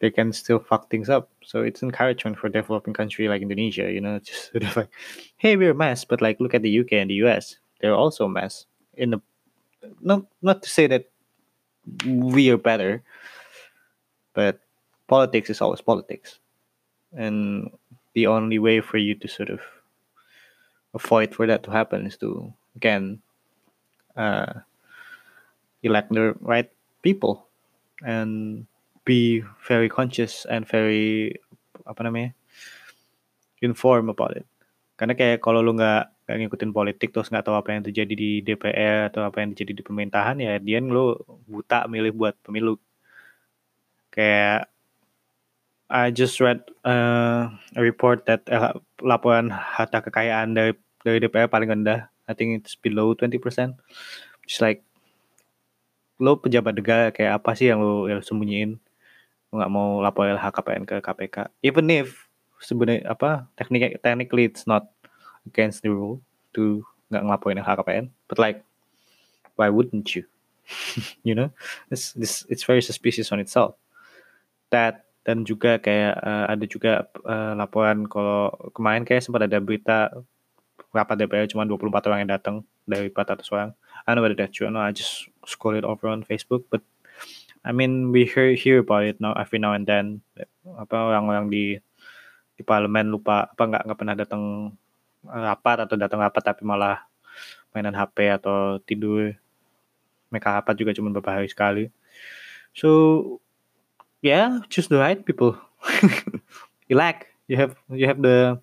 They 0.00 0.10
can 0.10 0.32
still 0.32 0.58
fuck 0.58 0.90
things 0.90 1.08
up. 1.08 1.30
So 1.42 1.62
it's 1.62 1.82
encouragement 1.82 2.38
for 2.38 2.50
developing 2.50 2.92
country 2.92 3.28
like 3.28 3.40
Indonesia, 3.40 3.90
you 3.90 4.00
know, 4.00 4.18
just 4.24 4.52
sort 4.52 4.64
of 4.64 4.76
like, 4.76 4.90
hey, 5.38 5.56
we're 5.56 5.70
a 5.70 5.74
mess, 5.74 6.04
but 6.04 6.20
like 6.20 6.38
look 6.38 6.54
at 6.54 6.62
the 6.62 6.80
UK 6.80 6.92
and 6.92 7.10
the 7.10 7.14
US. 7.26 7.56
They're 7.80 7.94
also 7.94 8.26
a 8.26 8.28
mess 8.28 8.66
in 8.94 9.10
the 9.10 9.20
not 10.00 10.26
not 10.42 10.62
to 10.62 10.70
say 10.70 10.86
that 10.86 11.10
we 12.04 12.50
are 12.50 12.58
better, 12.58 13.02
but 14.34 14.60
politics 15.06 15.50
is 15.50 15.60
always 15.60 15.80
politics, 15.80 16.38
and 17.14 17.70
the 18.14 18.26
only 18.26 18.58
way 18.58 18.80
for 18.80 18.98
you 18.98 19.14
to 19.14 19.28
sort 19.28 19.50
of 19.50 19.60
avoid 20.96 21.36
for 21.36 21.44
that 21.44 21.60
to 21.60 21.70
happen 21.70 22.08
is 22.08 22.16
to 22.16 22.48
again 22.72 23.20
uh, 24.16 24.64
elect 25.84 26.08
the 26.08 26.32
right 26.40 26.72
people 27.04 27.46
and 28.00 28.64
be 29.04 29.44
very 29.68 29.92
conscious 29.92 30.48
and 30.48 30.64
very 30.64 31.36
apa 31.84 32.00
namanya 32.02 32.32
inform 33.60 34.08
about 34.08 34.34
it. 34.34 34.48
Karena 34.96 35.12
kayak 35.12 35.44
kalau 35.44 35.60
lu 35.60 35.76
nggak 35.76 36.08
nggak 36.26 36.36
ngikutin 36.42 36.72
politik 36.74 37.14
terus 37.14 37.30
nggak 37.30 37.46
tahu 37.46 37.54
apa 37.54 37.70
yang 37.76 37.86
terjadi 37.86 38.14
di 38.18 38.30
DPR 38.42 39.12
atau 39.12 39.22
apa 39.22 39.38
yang 39.44 39.54
terjadi 39.54 39.78
di 39.78 39.82
pemerintahan 39.86 40.42
ya 40.42 40.58
dia 40.58 40.82
lu 40.82 41.14
buta 41.46 41.86
milih 41.86 42.10
buat 42.10 42.34
pemilu 42.42 42.82
kayak 44.10 44.66
I 45.86 46.10
just 46.10 46.42
read 46.42 46.66
uh, 46.82 47.46
a 47.78 47.80
report 47.80 48.26
that 48.26 48.42
uh, 48.50 48.74
laporan 48.98 49.54
harta 49.54 50.02
kekayaan 50.02 50.58
dari 50.58 50.74
dari 51.06 51.22
DPR 51.22 51.46
paling 51.46 51.70
rendah 51.70 52.10
I 52.26 52.34
think 52.34 52.58
it's 52.58 52.74
below 52.74 53.14
20% 53.14 53.38
just 54.42 54.58
like 54.58 54.82
lo 56.18 56.34
pejabat 56.42 56.74
negara 56.74 57.14
kayak 57.14 57.38
apa 57.38 57.54
sih 57.54 57.68
yang 57.68 57.84
lo, 57.84 58.08
yang 58.08 58.24
sembunyiin? 58.24 58.80
Lo 59.52 59.60
nggak 59.60 59.72
mau 59.72 60.00
lapor 60.02 60.26
LHKPN 60.26 60.82
ke 60.82 60.98
KPK 60.98 61.36
even 61.62 61.86
if 61.92 62.26
sebenarnya 62.58 63.06
apa 63.06 63.46
teknik 63.54 64.00
technically 64.00 64.48
it's 64.48 64.66
not 64.66 64.90
against 65.46 65.84
the 65.86 65.92
rule 65.92 66.18
to 66.56 66.82
nggak 67.12 67.22
ngelaporin 67.22 67.62
LHKPN 67.62 68.10
but 68.26 68.42
like 68.42 68.66
why 69.54 69.70
wouldn't 69.70 70.14
you? 70.14 70.24
You 71.26 71.34
know? 71.34 71.50
It's 71.90 72.12
this 72.12 72.44
it's 72.50 72.66
very 72.66 72.82
suspicious 72.82 73.32
on 73.32 73.40
itself. 73.40 73.74
That 74.70 75.06
dan 75.26 75.42
juga 75.42 75.82
kayak 75.82 76.22
uh, 76.22 76.46
ada 76.46 76.64
juga 76.70 76.92
uh, 77.26 77.58
laporan 77.58 78.06
kalau 78.06 78.54
kemarin 78.70 79.02
kayak 79.02 79.26
sempat 79.26 79.50
ada 79.50 79.58
berita 79.58 80.14
rapat 80.96 81.20
DPR 81.20 81.44
cuma 81.52 81.68
24 81.68 82.08
orang 82.08 82.18
yang 82.24 82.32
datang 82.32 82.56
dari 82.88 83.12
400 83.12 83.44
orang. 83.52 83.70
I 84.04 84.06
don't 84.08 84.16
know 84.16 84.24
whether 84.24 84.38
that's 84.38 84.56
true. 84.56 84.72
I 84.72 84.90
just 84.96 85.28
scroll 85.44 85.76
it 85.76 85.84
over 85.84 86.08
on 86.08 86.24
Facebook, 86.24 86.64
but 86.72 86.80
I 87.60 87.76
mean 87.76 88.10
we 88.14 88.24
hear 88.24 88.56
hear 88.56 88.80
about 88.80 89.04
it 89.04 89.20
now 89.20 89.36
every 89.36 89.60
now 89.60 89.76
and 89.76 89.84
then. 89.84 90.24
Apa 90.64 91.12
orang-orang 91.12 91.52
di 91.52 91.64
di 92.56 92.62
parlemen 92.64 93.12
lupa 93.12 93.52
apa 93.52 93.62
nggak 93.68 93.82
nggak 93.84 93.98
pernah 94.00 94.16
datang 94.16 94.42
rapat 95.26 95.76
atau 95.84 95.96
datang 96.00 96.24
rapat 96.24 96.42
tapi 96.42 96.62
malah 96.64 97.04
mainan 97.76 97.92
HP 97.92 98.32
atau 98.32 98.80
tidur. 98.80 99.36
Mereka 100.32 100.64
rapat 100.64 100.74
juga 100.80 100.96
cuma 100.96 101.12
beberapa 101.12 101.36
hari 101.36 101.52
sekali. 101.52 101.92
So 102.72 102.88
yeah, 104.24 104.64
choose 104.72 104.88
the 104.88 104.96
right 104.96 105.20
people. 105.20 105.60
elect. 106.88 107.26
You 107.46 107.56
have 107.56 107.74
you 107.90 108.06
have 108.06 108.20
the 108.22 108.58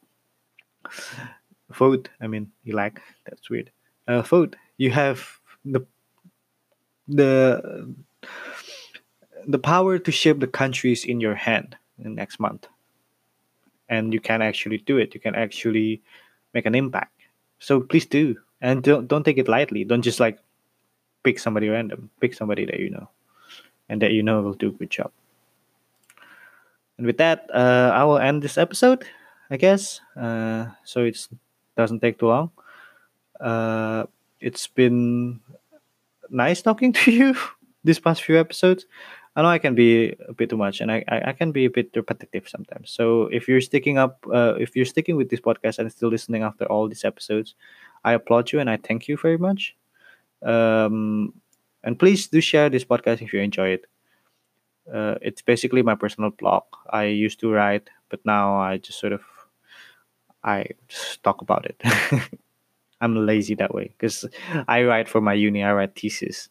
vote. 1.75 2.09
I 2.21 2.27
mean, 2.27 2.51
elect. 2.65 2.99
That's 3.25 3.49
weird. 3.49 3.71
Uh, 4.07 4.21
vote. 4.21 4.55
You 4.77 4.91
have 4.91 5.27
the 5.65 5.81
the 7.07 7.93
the 9.47 9.59
power 9.59 9.99
to 9.99 10.11
shape 10.11 10.39
the 10.39 10.47
countries 10.47 11.05
in 11.05 11.19
your 11.19 11.35
hand 11.35 11.75
in 11.99 12.15
next 12.15 12.39
month, 12.39 12.67
and 13.89 14.13
you 14.13 14.19
can 14.19 14.41
actually 14.41 14.79
do 14.79 14.97
it. 14.97 15.13
You 15.13 15.19
can 15.19 15.35
actually 15.35 16.01
make 16.53 16.65
an 16.65 16.75
impact. 16.75 17.11
So 17.59 17.81
please 17.81 18.05
do, 18.05 18.35
and 18.61 18.83
don't 18.83 19.07
don't 19.07 19.23
take 19.23 19.37
it 19.37 19.47
lightly. 19.47 19.83
Don't 19.83 20.01
just 20.01 20.19
like 20.19 20.39
pick 21.23 21.39
somebody 21.39 21.69
random. 21.69 22.09
Pick 22.19 22.33
somebody 22.33 22.65
that 22.65 22.79
you 22.79 22.89
know, 22.89 23.09
and 23.89 24.01
that 24.01 24.11
you 24.11 24.23
know 24.23 24.41
will 24.41 24.53
do 24.53 24.69
a 24.69 24.71
good 24.71 24.89
job. 24.89 25.11
And 26.97 27.07
with 27.07 27.17
that, 27.17 27.49
uh, 27.53 27.91
I 27.93 28.03
will 28.03 28.19
end 28.19 28.41
this 28.41 28.57
episode, 28.57 29.03
I 29.49 29.57
guess. 29.57 29.99
Uh, 30.15 30.67
so 30.83 31.03
it 31.03 31.27
doesn't 31.75 31.99
take 32.01 32.19
too 32.19 32.27
long. 32.27 32.51
Uh, 33.39 34.05
it's 34.39 34.67
been 34.67 35.39
nice 36.29 36.61
talking 36.61 36.93
to 36.93 37.11
you 37.11 37.35
these 37.83 37.99
past 37.99 38.23
few 38.23 38.39
episodes. 38.39 38.85
I 39.35 39.41
know 39.41 39.49
I 39.49 39.57
can 39.57 39.75
be 39.75 40.15
a 40.29 40.33
bit 40.33 40.49
too 40.49 40.57
much, 40.57 40.79
and 40.81 40.91
I, 40.91 41.03
I, 41.07 41.29
I 41.29 41.33
can 41.33 41.51
be 41.51 41.65
a 41.65 41.69
bit 41.69 41.89
repetitive 41.95 42.47
sometimes. 42.47 42.91
So 42.91 43.27
if 43.31 43.47
you're 43.47 43.61
sticking 43.61 43.97
up, 43.97 44.23
uh, 44.31 44.55
if 44.59 44.75
you're 44.75 44.85
sticking 44.85 45.15
with 45.15 45.29
this 45.29 45.41
podcast 45.41 45.79
and 45.79 45.91
still 45.91 46.09
listening 46.09 46.43
after 46.43 46.65
all 46.65 46.87
these 46.87 47.03
episodes, 47.03 47.55
I 48.03 48.13
applaud 48.13 48.51
you 48.51 48.59
and 48.59 48.69
I 48.69 48.77
thank 48.77 49.07
you 49.07 49.17
very 49.17 49.37
much. 49.37 49.75
Um, 50.43 51.33
and 51.83 51.97
please 51.99 52.27
do 52.27 52.41
share 52.41 52.69
this 52.69 52.85
podcast 52.85 53.21
if 53.21 53.33
you 53.33 53.39
enjoy 53.41 53.69
it 53.69 53.85
uh, 54.93 55.15
it's 55.21 55.41
basically 55.41 55.81
my 55.81 55.95
personal 55.95 56.29
blog. 56.31 56.63
I 56.89 57.05
used 57.05 57.39
to 57.41 57.51
write, 57.51 57.89
but 58.09 58.19
now 58.25 58.55
I 58.57 58.77
just 58.77 58.99
sort 58.99 59.13
of 59.13 59.21
I 60.43 60.65
just 60.87 61.23
talk 61.23 61.41
about 61.41 61.65
it. 61.65 61.81
I'm 63.01 63.25
lazy 63.25 63.55
that 63.55 63.73
way 63.73 63.93
because 63.97 64.25
I 64.67 64.83
write 64.83 65.09
for 65.09 65.21
my 65.21 65.33
uni. 65.33 65.63
I 65.63 65.73
write 65.73 65.95
thesis. 65.95 66.49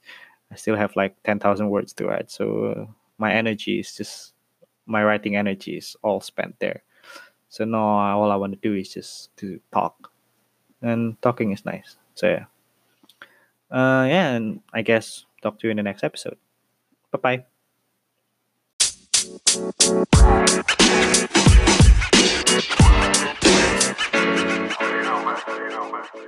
I 0.50 0.56
still 0.56 0.76
have 0.76 0.94
like 0.96 1.16
ten 1.22 1.38
thousand 1.38 1.70
words 1.70 1.92
to 1.94 2.06
write, 2.06 2.30
so 2.30 2.64
uh, 2.66 2.86
my 3.18 3.32
energy 3.32 3.80
is 3.80 3.94
just 3.94 4.34
my 4.86 5.02
writing 5.02 5.36
energy 5.36 5.76
is 5.78 5.96
all 6.02 6.20
spent 6.20 6.58
there. 6.58 6.82
So 7.48 7.64
now 7.64 8.18
all 8.18 8.30
I 8.30 8.36
want 8.36 8.52
to 8.52 8.58
do 8.60 8.74
is 8.74 8.92
just 8.92 9.34
to 9.38 9.60
talk, 9.72 10.10
and 10.82 11.20
talking 11.22 11.52
is 11.52 11.64
nice. 11.64 11.96
So 12.14 12.28
yeah, 12.28 12.44
uh, 13.70 14.04
yeah, 14.04 14.32
and 14.32 14.60
I 14.72 14.82
guess 14.82 15.24
talk 15.42 15.58
to 15.60 15.66
you 15.66 15.70
in 15.70 15.78
the 15.78 15.82
next 15.82 16.04
episode. 16.04 16.36
Bye 17.10 17.18
bye 17.18 17.44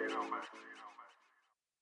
you 0.00 0.08
know, 0.08 0.24
man. 0.30 0.63